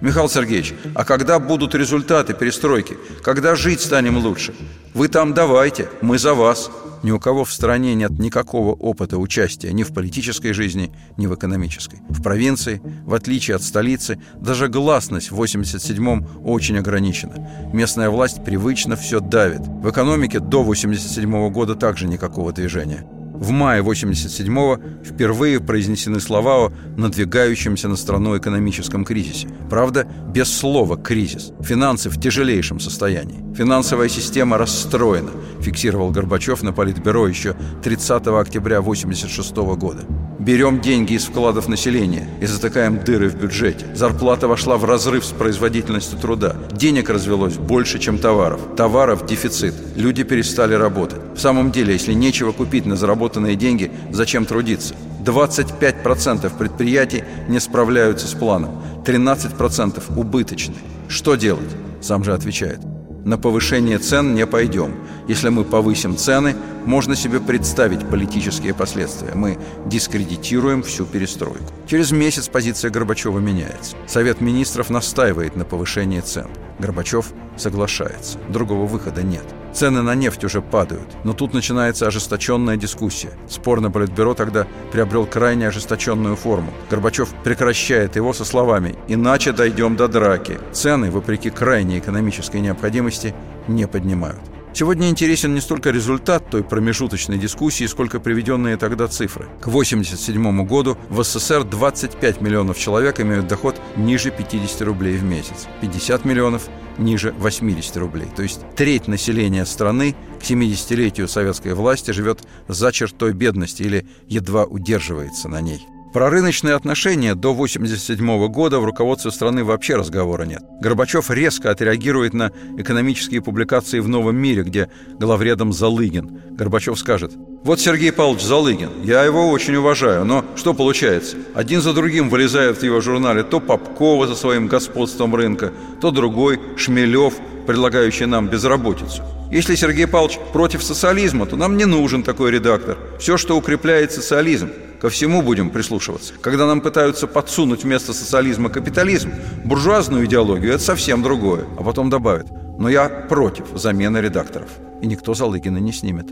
Михаил 0.00 0.28
Сергеевич, 0.28 0.74
а 0.94 1.04
когда 1.04 1.38
будут 1.38 1.74
результаты 1.74 2.34
перестройки? 2.34 2.98
Когда 3.22 3.56
жить 3.56 3.80
станем 3.80 4.18
лучше? 4.18 4.54
Вы 4.92 5.08
там 5.08 5.32
давайте, 5.32 5.88
мы 6.02 6.18
за 6.18 6.34
вас. 6.34 6.70
Ни 7.04 7.10
у 7.10 7.20
кого 7.20 7.44
в 7.44 7.52
стране 7.52 7.94
нет 7.94 8.18
никакого 8.18 8.72
опыта 8.72 9.18
участия 9.18 9.74
ни 9.74 9.82
в 9.82 9.92
политической 9.92 10.54
жизни, 10.54 10.90
ни 11.18 11.26
в 11.26 11.34
экономической. 11.34 11.98
В 12.08 12.22
провинции, 12.22 12.80
в 13.04 13.12
отличие 13.12 13.56
от 13.56 13.62
столицы, 13.62 14.18
даже 14.40 14.68
гласность 14.68 15.30
в 15.30 15.38
87-м 15.38 16.26
очень 16.46 16.78
ограничена. 16.78 17.46
Местная 17.74 18.08
власть 18.08 18.42
привычно 18.42 18.96
все 18.96 19.20
давит. 19.20 19.60
В 19.60 19.90
экономике 19.90 20.40
до 20.40 20.62
87 20.62 21.30
-го 21.30 21.50
года 21.50 21.74
также 21.74 22.06
никакого 22.06 22.54
движения. 22.54 23.06
В 23.34 23.50
мае 23.50 23.82
87-го 23.82 24.78
впервые 25.04 25.58
произнесены 25.58 26.20
слова 26.20 26.66
о 26.66 26.72
надвигающемся 26.96 27.88
на 27.88 27.96
страну 27.96 28.38
экономическом 28.38 29.04
кризисе. 29.04 29.48
Правда, 29.68 30.06
без 30.32 30.56
слова 30.56 30.96
«кризис». 30.96 31.52
Финансы 31.60 32.10
в 32.10 32.20
тяжелейшем 32.20 32.78
состоянии. 32.78 33.42
Финансовая 33.56 34.08
система 34.08 34.56
расстроена, 34.56 35.30
фиксировал 35.60 36.12
Горбачев 36.12 36.62
на 36.62 36.72
Политбюро 36.72 37.26
еще 37.26 37.56
30 37.82 38.28
октября 38.28 38.80
86 38.80 39.56
года. 39.56 40.04
Берем 40.44 40.82
деньги 40.82 41.14
из 41.14 41.24
вкладов 41.24 41.68
населения 41.68 42.28
и 42.42 42.44
затыкаем 42.44 43.02
дыры 43.02 43.30
в 43.30 43.34
бюджете. 43.34 43.86
Зарплата 43.94 44.46
вошла 44.46 44.76
в 44.76 44.84
разрыв 44.84 45.24
с 45.24 45.30
производительностью 45.30 46.18
труда. 46.18 46.54
Денег 46.70 47.08
развелось 47.08 47.56
больше, 47.56 47.98
чем 47.98 48.18
товаров. 48.18 48.60
Товаров 48.76 49.24
дефицит. 49.24 49.74
Люди 49.96 50.22
перестали 50.22 50.74
работать. 50.74 51.20
В 51.34 51.38
самом 51.38 51.72
деле, 51.72 51.94
если 51.94 52.12
нечего 52.12 52.52
купить 52.52 52.84
на 52.84 52.94
заработанные 52.94 53.56
деньги, 53.56 53.90
зачем 54.12 54.44
трудиться? 54.44 54.94
25% 55.24 56.52
предприятий 56.58 57.24
не 57.48 57.58
справляются 57.58 58.28
с 58.28 58.34
планом. 58.34 58.82
13% 59.06 60.02
убыточны. 60.14 60.74
Что 61.08 61.36
делать? 61.36 61.70
Сам 62.02 62.22
же 62.22 62.34
отвечает– 62.34 62.80
на 63.24 63.38
повышение 63.38 63.98
цен 63.98 64.34
не 64.34 64.46
пойдем. 64.46 64.94
Если 65.26 65.48
мы 65.48 65.64
повысим 65.64 66.16
цены, 66.16 66.54
можно 66.84 67.16
себе 67.16 67.40
представить 67.40 68.06
политические 68.08 68.74
последствия. 68.74 69.32
Мы 69.34 69.58
дискредитируем 69.86 70.82
всю 70.82 71.06
перестройку. 71.06 71.64
Через 71.86 72.12
месяц 72.12 72.48
позиция 72.48 72.90
Горбачева 72.90 73.38
меняется. 73.38 73.96
Совет 74.06 74.40
министров 74.40 74.90
настаивает 74.90 75.56
на 75.56 75.64
повышении 75.64 76.20
цен. 76.20 76.48
Горбачев 76.78 77.32
соглашается. 77.56 78.38
Другого 78.48 78.86
выхода 78.86 79.22
нет. 79.22 79.44
Цены 79.74 80.02
на 80.02 80.14
нефть 80.14 80.44
уже 80.44 80.62
падают. 80.62 81.08
Но 81.24 81.32
тут 81.32 81.52
начинается 81.52 82.06
ожесточенная 82.06 82.76
дискуссия. 82.76 83.30
Спор 83.48 83.80
на 83.80 83.90
Политбюро 83.90 84.34
тогда 84.34 84.68
приобрел 84.92 85.26
крайне 85.26 85.66
ожесточенную 85.66 86.36
форму. 86.36 86.72
Горбачев 86.90 87.34
прекращает 87.42 88.14
его 88.14 88.32
со 88.32 88.44
словами 88.44 88.94
«Иначе 89.08 89.52
дойдем 89.52 89.96
до 89.96 90.06
драки». 90.06 90.60
Цены, 90.72 91.10
вопреки 91.10 91.50
крайней 91.50 91.98
экономической 91.98 92.60
необходимости, 92.60 93.34
не 93.66 93.88
поднимают. 93.88 94.40
Сегодня 94.76 95.08
интересен 95.08 95.54
не 95.54 95.60
столько 95.60 95.90
результат 95.90 96.50
той 96.50 96.64
промежуточной 96.64 97.38
дискуссии, 97.38 97.84
сколько 97.84 98.18
приведенные 98.18 98.76
тогда 98.76 99.06
цифры. 99.06 99.44
К 99.60 99.68
1987 99.68 100.66
году 100.66 100.98
в 101.10 101.22
СССР 101.22 101.62
25 101.62 102.40
миллионов 102.40 102.76
человек 102.76 103.20
имеют 103.20 103.46
доход 103.46 103.80
ниже 103.96 104.32
50 104.32 104.82
рублей 104.82 105.16
в 105.16 105.22
месяц, 105.22 105.68
50 105.80 106.24
миллионов 106.24 106.68
ниже 106.98 107.32
80 107.38 107.96
рублей. 107.98 108.26
То 108.34 108.42
есть 108.42 108.62
треть 108.74 109.06
населения 109.06 109.64
страны 109.64 110.16
к 110.40 110.42
70-летию 110.42 111.28
советской 111.28 111.74
власти 111.74 112.10
живет 112.10 112.40
за 112.66 112.90
чертой 112.90 113.32
бедности 113.32 113.84
или 113.84 114.08
едва 114.26 114.64
удерживается 114.64 115.48
на 115.48 115.60
ней. 115.60 115.86
Про 116.14 116.30
рыночные 116.30 116.74
отношения 116.76 117.34
до 117.34 117.50
1987 117.50 118.46
года 118.46 118.78
в 118.78 118.84
руководстве 118.84 119.32
страны 119.32 119.64
вообще 119.64 119.96
разговора 119.96 120.44
нет. 120.44 120.62
Горбачев 120.80 121.28
резко 121.28 121.72
отреагирует 121.72 122.34
на 122.34 122.52
экономические 122.78 123.42
публикации 123.42 123.98
в 123.98 124.06
«Новом 124.06 124.36
мире», 124.36 124.62
где 124.62 124.88
главредом 125.18 125.72
Залыгин. 125.72 126.40
Горбачев 126.52 127.00
скажет, 127.00 127.32
«Вот 127.64 127.80
Сергей 127.80 128.12
Павлович 128.12 128.44
Залыгин, 128.44 128.90
я 129.02 129.24
его 129.24 129.50
очень 129.50 129.74
уважаю, 129.74 130.24
но 130.24 130.44
что 130.54 130.72
получается? 130.72 131.36
Один 131.52 131.80
за 131.80 131.92
другим 131.92 132.30
вылезает 132.30 132.78
в 132.78 132.84
его 132.84 133.00
журнале 133.00 133.42
то 133.42 133.58
Попкова 133.58 134.28
за 134.28 134.36
своим 134.36 134.68
господством 134.68 135.34
рынка, 135.34 135.72
то 136.00 136.12
другой, 136.12 136.60
Шмелев, 136.76 137.34
предлагающий 137.66 138.26
нам 138.26 138.48
безработицу. 138.48 139.22
Если 139.50 139.74
Сергей 139.74 140.06
Павлович 140.06 140.38
против 140.52 140.82
социализма, 140.82 141.46
то 141.46 141.56
нам 141.56 141.76
не 141.76 141.84
нужен 141.84 142.22
такой 142.22 142.50
редактор. 142.50 142.96
Все, 143.18 143.36
что 143.36 143.56
укрепляет 143.56 144.12
социализм, 144.12 144.70
Ко 145.04 145.10
всему 145.10 145.42
будем 145.42 145.68
прислушиваться. 145.68 146.32
Когда 146.40 146.66
нам 146.66 146.80
пытаются 146.80 147.26
подсунуть 147.26 147.84
вместо 147.84 148.14
социализма 148.14 148.70
капитализм, 148.70 149.34
буржуазную 149.62 150.24
идеологию, 150.24 150.72
это 150.72 150.82
совсем 150.82 151.22
другое. 151.22 151.66
А 151.78 151.82
потом 151.82 152.08
добавят, 152.08 152.46
но 152.78 152.88
я 152.88 153.10
против 153.10 153.66
замены 153.74 154.16
редакторов. 154.16 154.70
И 155.02 155.06
никто 155.06 155.34
Залыгина 155.34 155.76
не 155.76 155.92
снимет. 155.92 156.30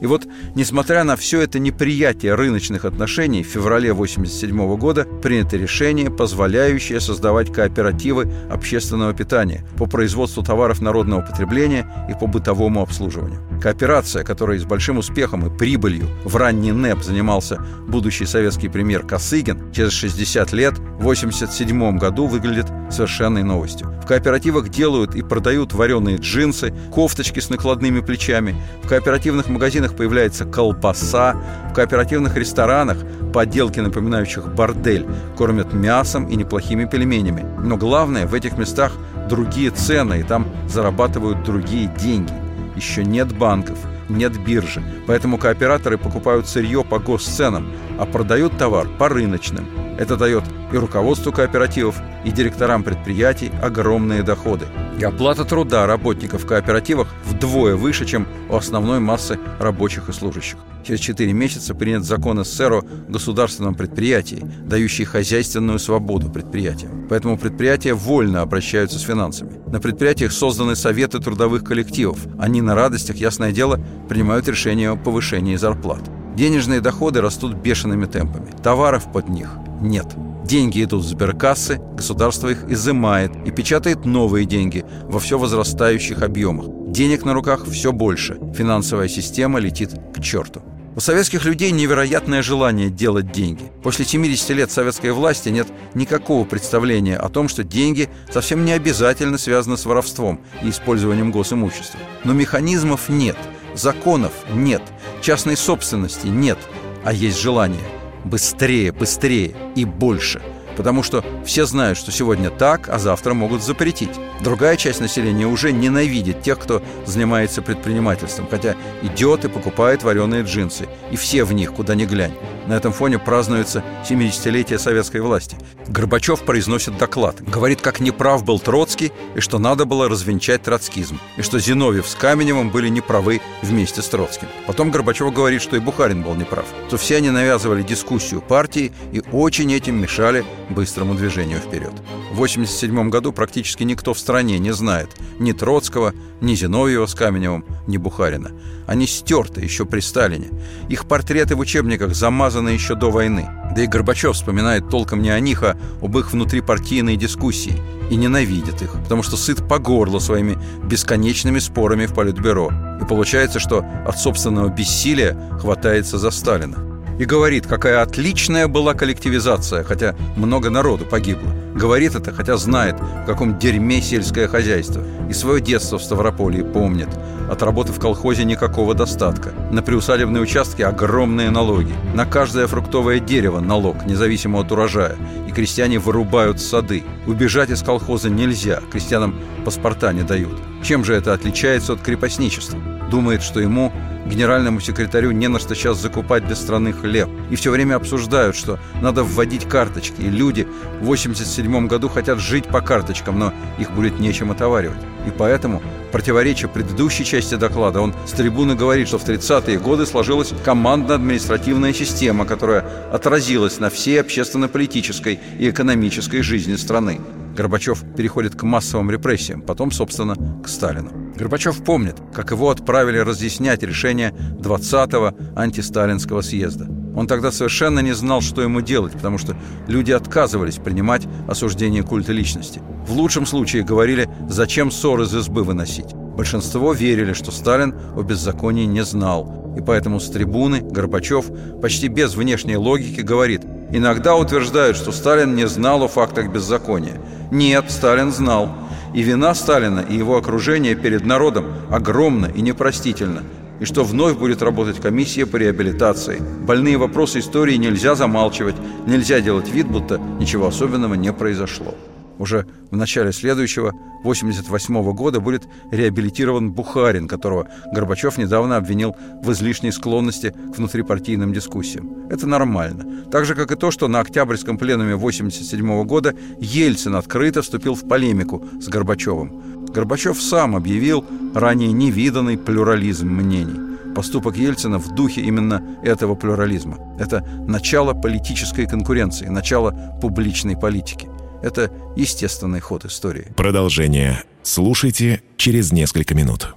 И 0.00 0.06
вот, 0.06 0.26
несмотря 0.54 1.04
на 1.04 1.16
все 1.16 1.40
это 1.40 1.58
неприятие 1.58 2.34
рыночных 2.34 2.84
отношений, 2.84 3.42
в 3.42 3.46
феврале 3.46 3.92
1987 3.92 4.76
года 4.76 5.04
принято 5.22 5.56
решение, 5.56 6.10
позволяющее 6.10 7.00
создавать 7.00 7.52
кооперативы 7.52 8.30
общественного 8.50 9.14
питания 9.14 9.64
по 9.78 9.86
производству 9.86 10.42
товаров 10.42 10.80
народного 10.80 11.22
потребления 11.22 11.86
и 12.10 12.14
по 12.18 12.26
бытовому 12.26 12.82
обслуживанию. 12.82 13.40
Кооперация, 13.62 14.24
которой 14.24 14.58
с 14.58 14.64
большим 14.64 14.98
успехом 14.98 15.46
и 15.46 15.56
прибылью 15.56 16.08
в 16.24 16.36
ранний 16.36 16.72
НЭП 16.72 17.02
занимался 17.02 17.64
будущий 17.86 18.26
советский 18.26 18.68
премьер 18.68 19.06
Косыгин, 19.06 19.72
через 19.72 19.92
60 19.92 20.52
лет, 20.52 20.74
в 20.78 21.06
1987 21.06 21.98
году 21.98 22.26
выглядит 22.26 22.66
совершенной 22.90 23.42
новостью. 23.42 23.94
В 24.02 24.06
кооперативах 24.06 24.68
делают 24.68 25.14
и 25.14 25.22
продают 25.22 25.72
вареные 25.72 26.18
джинсы, 26.18 26.74
кофточки 26.92 27.40
с 27.40 27.48
накладными 27.48 28.00
плечами. 28.00 28.54
В 28.82 28.88
кооперативных 28.88 29.48
магазинах 29.48 29.83
появляется 29.92 30.44
колбаса. 30.44 31.36
В 31.70 31.74
кооперативных 31.74 32.36
ресторанах 32.36 32.98
поделки, 33.32 33.80
напоминающих 33.80 34.54
бордель, 34.54 35.06
кормят 35.36 35.72
мясом 35.72 36.26
и 36.28 36.36
неплохими 36.36 36.84
пельменями. 36.84 37.44
Но 37.58 37.76
главное, 37.76 38.26
в 38.26 38.34
этих 38.34 38.56
местах 38.56 38.92
другие 39.28 39.70
цены, 39.70 40.20
и 40.20 40.22
там 40.22 40.46
зарабатывают 40.68 41.42
другие 41.44 41.92
деньги. 41.98 42.32
Еще 42.76 43.04
нет 43.04 43.36
банков, 43.36 43.78
нет 44.08 44.38
биржи, 44.38 44.82
поэтому 45.06 45.38
кооператоры 45.38 45.98
покупают 45.98 46.48
сырье 46.48 46.84
по 46.84 46.98
госценам, 46.98 47.72
а 47.98 48.06
продают 48.06 48.56
товар 48.58 48.88
по 48.98 49.08
рыночным. 49.08 49.66
Это 49.98 50.16
дает 50.16 50.44
и 50.72 50.76
руководству 50.76 51.32
кооперативов, 51.32 52.00
и 52.24 52.30
директорам 52.30 52.82
предприятий 52.82 53.52
огромные 53.62 54.22
доходы. 54.22 54.66
И 54.98 55.04
оплата 55.04 55.44
труда 55.44 55.86
работников 55.86 56.42
в 56.42 56.46
кооперативах 56.46 57.08
вдвое 57.24 57.76
выше, 57.76 58.04
чем 58.04 58.26
у 58.48 58.56
основной 58.56 59.00
массы 59.00 59.38
рабочих 59.60 60.08
и 60.08 60.12
служащих. 60.12 60.58
Через 60.84 61.00
4 61.00 61.32
месяца 61.32 61.74
принят 61.74 62.04
закон 62.04 62.44
СССР 62.44 62.74
о 62.74 62.82
государственном 63.08 63.74
предприятии, 63.74 64.44
дающий 64.66 65.04
хозяйственную 65.04 65.78
свободу 65.78 66.30
предприятиям. 66.30 67.06
Поэтому 67.08 67.38
предприятия 67.38 67.94
вольно 67.94 68.42
обращаются 68.42 68.98
с 68.98 69.02
финансами. 69.02 69.60
На 69.66 69.80
предприятиях 69.80 70.32
созданы 70.32 70.76
советы 70.76 71.20
трудовых 71.20 71.64
коллективов. 71.64 72.18
Они 72.38 72.60
на 72.60 72.74
радостях, 72.74 73.16
ясное 73.16 73.50
дело, 73.50 73.80
принимают 74.08 74.46
решение 74.46 74.90
о 74.90 74.96
повышении 74.96 75.56
зарплат. 75.56 76.02
Денежные 76.36 76.80
доходы 76.80 77.22
растут 77.22 77.54
бешеными 77.54 78.04
темпами. 78.04 78.50
Товаров 78.62 79.10
под 79.10 79.28
них 79.30 79.50
нет. 79.80 80.06
Деньги 80.44 80.84
идут 80.84 81.04
в 81.04 81.08
сберкассы, 81.08 81.80
государство 81.96 82.48
их 82.48 82.68
изымает 82.68 83.32
и 83.46 83.50
печатает 83.50 84.04
новые 84.04 84.44
деньги 84.44 84.84
во 85.04 85.18
все 85.18 85.38
возрастающих 85.38 86.20
объемах. 86.20 86.66
Денег 86.92 87.24
на 87.24 87.32
руках 87.32 87.64
все 87.66 87.92
больше. 87.92 88.38
Финансовая 88.54 89.08
система 89.08 89.58
летит 89.58 89.92
к 90.14 90.20
черту. 90.20 90.62
У 90.96 91.00
советских 91.00 91.44
людей 91.44 91.72
невероятное 91.72 92.40
желание 92.40 92.88
делать 92.88 93.32
деньги. 93.32 93.72
После 93.82 94.04
70 94.04 94.50
лет 94.50 94.70
советской 94.70 95.10
власти 95.10 95.48
нет 95.48 95.66
никакого 95.94 96.44
представления 96.44 97.16
о 97.16 97.28
том, 97.28 97.48
что 97.48 97.64
деньги 97.64 98.08
совсем 98.32 98.64
не 98.64 98.72
обязательно 98.72 99.36
связаны 99.36 99.76
с 99.76 99.86
воровством 99.86 100.40
и 100.62 100.70
использованием 100.70 101.32
госимущества. 101.32 101.98
Но 102.22 102.32
механизмов 102.32 103.08
нет, 103.08 103.36
законов 103.74 104.32
нет, 104.52 104.82
Частной 105.20 105.56
собственности 105.56 106.26
нет, 106.26 106.58
а 107.02 107.12
есть 107.12 107.40
желание. 107.40 107.80
Быстрее, 108.24 108.92
быстрее 108.92 109.56
и 109.74 109.84
больше– 109.84 110.42
Потому 110.76 111.02
что 111.02 111.24
все 111.44 111.66
знают, 111.66 111.98
что 111.98 112.10
сегодня 112.10 112.50
так, 112.50 112.88
а 112.88 112.98
завтра 112.98 113.34
могут 113.34 113.62
запретить. 113.62 114.10
Другая 114.40 114.76
часть 114.76 115.00
населения 115.00 115.46
уже 115.46 115.72
ненавидит 115.72 116.42
тех, 116.42 116.58
кто 116.58 116.82
занимается 117.06 117.62
предпринимательством, 117.62 118.48
хотя 118.50 118.74
идет 119.02 119.44
и 119.44 119.48
покупает 119.48 120.02
вареные 120.02 120.42
джинсы. 120.42 120.88
И 121.10 121.16
все 121.16 121.44
в 121.44 121.52
них, 121.52 121.72
куда 121.72 121.94
ни 121.94 122.04
глянь. 122.04 122.34
На 122.66 122.74
этом 122.74 122.92
фоне 122.92 123.18
празднуется 123.18 123.82
70-летие 124.08 124.78
советской 124.78 125.20
власти. 125.20 125.56
Горбачев 125.86 126.42
произносит 126.42 126.96
доклад. 126.96 127.42
Говорит, 127.42 127.80
как 127.80 128.00
неправ 128.00 128.44
был 128.44 128.58
Троцкий, 128.58 129.12
и 129.34 129.40
что 129.40 129.58
надо 129.58 129.84
было 129.84 130.08
развенчать 130.08 130.62
троцкизм. 130.62 131.20
И 131.36 131.42
что 131.42 131.58
Зиновьев 131.58 132.08
с 132.08 132.14
Каменевым 132.14 132.70
были 132.70 132.88
неправы 132.88 133.40
вместе 133.62 134.02
с 134.02 134.08
Троцким. 134.08 134.48
Потом 134.66 134.90
Горбачев 134.90 135.32
говорит, 135.32 135.62
что 135.62 135.76
и 135.76 135.80
Бухарин 135.80 136.22
был 136.22 136.34
неправ. 136.34 136.64
Что 136.88 136.96
все 136.96 137.16
они 137.16 137.30
навязывали 137.30 137.82
дискуссию 137.82 138.40
партии 138.40 138.92
и 139.12 139.22
очень 139.32 139.72
этим 139.72 140.00
мешали 140.00 140.44
быстрому 140.70 141.14
движению 141.14 141.58
вперед. 141.58 141.92
В 142.30 142.40
1987 142.40 143.10
году 143.10 143.32
практически 143.32 143.82
никто 143.82 144.14
в 144.14 144.18
стране 144.18 144.58
не 144.58 144.72
знает 144.72 145.10
ни 145.38 145.52
Троцкого, 145.52 146.14
ни 146.40 146.54
Зиновьева 146.54 147.06
с 147.06 147.14
Каменевым, 147.14 147.64
ни 147.86 147.96
Бухарина. 147.96 148.52
Они 148.86 149.06
стерты 149.06 149.60
еще 149.60 149.84
при 149.84 150.00
Сталине. 150.00 150.48
Их 150.88 151.06
портреты 151.06 151.56
в 151.56 151.60
учебниках 151.60 152.14
замазаны 152.14 152.70
еще 152.70 152.94
до 152.94 153.10
войны. 153.10 153.48
Да 153.74 153.82
и 153.82 153.86
Горбачев 153.86 154.36
вспоминает 154.36 154.88
толком 154.88 155.22
не 155.22 155.30
о 155.30 155.40
них, 155.40 155.62
а 155.62 155.76
об 156.02 156.16
их 156.18 156.32
внутрипартийной 156.32 157.16
дискуссии 157.16 157.80
и 158.10 158.16
ненавидит 158.16 158.82
их, 158.82 158.92
потому 159.02 159.22
что 159.22 159.36
сыт 159.36 159.66
по 159.66 159.78
горло 159.78 160.18
своими 160.18 160.58
бесконечными 160.84 161.58
спорами 161.58 162.06
в 162.06 162.14
Политбюро. 162.14 162.70
И 163.00 163.06
получается, 163.06 163.58
что 163.58 163.84
от 164.06 164.18
собственного 164.18 164.68
бессилия 164.68 165.36
хватается 165.58 166.18
за 166.18 166.30
Сталина 166.30 166.93
и 167.18 167.24
говорит, 167.24 167.66
какая 167.66 168.02
отличная 168.02 168.68
была 168.68 168.94
коллективизация, 168.94 169.84
хотя 169.84 170.14
много 170.36 170.70
народу 170.70 171.04
погибло. 171.04 171.50
Говорит 171.74 172.14
это, 172.14 172.32
хотя 172.32 172.56
знает, 172.56 172.96
в 173.00 173.26
каком 173.26 173.58
дерьме 173.58 174.00
сельское 174.00 174.46
хозяйство. 174.46 175.02
И 175.28 175.32
свое 175.32 175.60
детство 175.60 175.98
в 175.98 176.02
Ставрополье 176.04 176.64
помнит. 176.64 177.08
От 177.50 177.62
работы 177.62 177.92
в 177.92 177.98
колхозе 177.98 178.44
никакого 178.44 178.94
достатка. 178.94 179.52
На 179.70 179.82
приусадебные 179.82 180.42
участки 180.42 180.82
огромные 180.82 181.50
налоги. 181.50 181.92
На 182.14 182.26
каждое 182.26 182.66
фруктовое 182.68 183.18
дерево 183.18 183.60
налог, 183.60 184.06
независимо 184.06 184.60
от 184.60 184.70
урожая. 184.70 185.16
И 185.48 185.52
крестьяне 185.52 185.98
вырубают 185.98 186.60
сады. 186.60 187.02
Убежать 187.26 187.70
из 187.70 187.82
колхоза 187.82 188.30
нельзя, 188.30 188.80
крестьянам 188.92 189.34
паспорта 189.64 190.12
не 190.12 190.22
дают. 190.22 190.56
Чем 190.82 191.04
же 191.04 191.14
это 191.14 191.32
отличается 191.32 191.94
от 191.94 192.02
крепостничества? 192.02 192.78
Думает, 193.10 193.42
что 193.42 193.60
ему 193.60 193.92
генеральному 194.26 194.80
секретарю 194.80 195.32
не 195.32 195.48
на 195.48 195.58
что 195.58 195.74
сейчас 195.74 196.00
закупать 196.00 196.46
для 196.46 196.56
страны 196.56 196.92
хлеб. 196.92 197.28
И 197.50 197.56
все 197.56 197.70
время 197.70 197.96
обсуждают, 197.96 198.56
что 198.56 198.78
надо 199.00 199.22
вводить 199.22 199.68
карточки. 199.68 200.20
И 200.20 200.30
люди 200.30 200.66
в 201.00 201.04
87 201.04 201.86
году 201.86 202.08
хотят 202.08 202.38
жить 202.38 202.66
по 202.66 202.80
карточкам, 202.80 203.38
но 203.38 203.52
их 203.78 203.90
будет 203.92 204.20
нечем 204.20 204.50
отоваривать. 204.50 204.98
И 205.26 205.30
поэтому, 205.30 205.82
противоречия 206.12 206.68
предыдущей 206.68 207.24
части 207.24 207.54
доклада, 207.54 208.00
он 208.00 208.14
с 208.26 208.32
трибуны 208.32 208.74
говорит, 208.74 209.08
что 209.08 209.18
в 209.18 209.26
30-е 209.26 209.78
годы 209.78 210.06
сложилась 210.06 210.52
командно-административная 210.64 211.92
система, 211.92 212.44
которая 212.44 212.84
отразилась 213.12 213.78
на 213.78 213.90
всей 213.90 214.20
общественно-политической 214.20 215.38
и 215.58 215.70
экономической 215.70 216.42
жизни 216.42 216.76
страны. 216.76 217.20
Горбачев 217.54 218.04
переходит 218.16 218.56
к 218.56 218.62
массовым 218.64 219.10
репрессиям, 219.10 219.62
потом, 219.62 219.90
собственно, 219.90 220.34
к 220.62 220.68
Сталину. 220.68 221.10
Горбачев 221.36 221.82
помнит, 221.84 222.16
как 222.32 222.50
его 222.50 222.70
отправили 222.70 223.18
разъяснять 223.18 223.82
решение 223.82 224.30
20-го 224.30 225.36
антисталинского 225.56 226.40
съезда. 226.40 226.88
Он 227.16 227.28
тогда 227.28 227.52
совершенно 227.52 228.00
не 228.00 228.12
знал, 228.12 228.40
что 228.40 228.60
ему 228.60 228.80
делать, 228.80 229.12
потому 229.12 229.38
что 229.38 229.56
люди 229.86 230.10
отказывались 230.10 230.76
принимать 230.76 231.28
осуждение 231.48 232.02
культа 232.02 232.32
личности. 232.32 232.82
В 233.06 233.12
лучшем 233.12 233.46
случае 233.46 233.84
говорили, 233.84 234.28
зачем 234.48 234.90
ссор 234.90 235.22
из 235.22 235.34
избы 235.34 235.62
выносить. 235.62 236.14
Большинство 236.36 236.92
верили, 236.92 237.32
что 237.32 237.52
Сталин 237.52 237.94
о 238.16 238.22
беззаконии 238.22 238.86
не 238.86 239.04
знал, 239.04 239.72
и 239.76 239.80
поэтому 239.80 240.18
с 240.18 240.28
трибуны 240.28 240.80
Горбачев 240.80 241.46
почти 241.80 242.08
без 242.08 242.34
внешней 242.34 242.76
логики 242.76 243.20
говорит 243.20 243.62
«Иногда 243.92 244.34
утверждают, 244.34 244.96
что 244.96 245.12
Сталин 245.12 245.54
не 245.54 245.68
знал 245.68 246.02
о 246.02 246.08
фактах 246.08 246.52
беззакония. 246.52 247.20
Нет, 247.52 247.84
Сталин 247.88 248.32
знал. 248.32 248.68
И 249.14 249.22
вина 249.22 249.54
Сталина 249.54 250.00
и 250.00 250.16
его 250.16 250.36
окружения 250.36 250.96
перед 250.96 251.24
народом 251.24 251.66
огромна 251.88 252.46
и 252.46 252.62
непростительна. 252.62 253.42
И 253.78 253.84
что 253.84 254.02
вновь 254.02 254.36
будет 254.36 254.60
работать 254.60 255.00
комиссия 255.00 255.46
по 255.46 255.56
реабилитации. 255.56 256.42
Больные 256.66 256.96
вопросы 256.96 257.38
истории 257.38 257.76
нельзя 257.76 258.16
замалчивать, 258.16 258.76
нельзя 259.06 259.40
делать 259.40 259.68
вид, 259.68 259.86
будто 259.86 260.18
ничего 260.40 260.66
особенного 260.66 261.14
не 261.14 261.32
произошло. 261.32 261.94
Уже 262.38 262.66
в 262.90 262.96
начале 262.96 263.32
следующего, 263.32 263.92
88 264.24 265.12
года, 265.12 265.40
будет 265.40 265.68
реабилитирован 265.90 266.72
Бухарин, 266.72 267.28
которого 267.28 267.68
Горбачев 267.92 268.38
недавно 268.38 268.76
обвинил 268.76 269.14
в 269.42 269.52
излишней 269.52 269.92
склонности 269.92 270.54
к 270.72 270.78
внутрипартийным 270.78 271.52
дискуссиям. 271.52 272.28
Это 272.30 272.46
нормально. 272.46 273.24
Так 273.30 273.44
же, 273.44 273.54
как 273.54 273.70
и 273.70 273.76
то, 273.76 273.90
что 273.90 274.08
на 274.08 274.20
Октябрьском 274.20 274.78
пленуме 274.78 275.14
87 275.16 276.04
года 276.04 276.34
Ельцин 276.58 277.14
открыто 277.16 277.62
вступил 277.62 277.94
в 277.94 278.08
полемику 278.08 278.64
с 278.80 278.88
Горбачевым. 278.88 279.86
Горбачев 279.92 280.40
сам 280.42 280.74
объявил 280.74 281.24
ранее 281.54 281.92
невиданный 281.92 282.58
плюрализм 282.58 283.28
мнений. 283.28 283.94
Поступок 284.14 284.56
Ельцина 284.56 284.98
в 284.98 285.14
духе 285.14 285.40
именно 285.40 285.82
этого 286.02 286.34
плюрализма. 286.34 286.98
Это 287.18 287.44
начало 287.66 288.14
политической 288.14 288.86
конкуренции, 288.86 289.46
начало 289.46 290.18
публичной 290.20 290.76
политики. 290.76 291.28
Это 291.64 291.90
естественный 292.14 292.80
ход 292.80 293.06
истории. 293.06 293.46
Продолжение 293.56 294.44
слушайте 294.62 295.42
через 295.56 295.92
несколько 295.92 296.34
минут. 296.34 296.74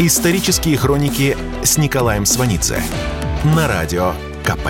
Исторические 0.00 0.76
хроники 0.76 1.36
с 1.62 1.78
Николаем 1.78 2.26
Сванидзе 2.26 2.82
на 3.44 3.68
радио 3.68 4.14
КП. 4.42 4.66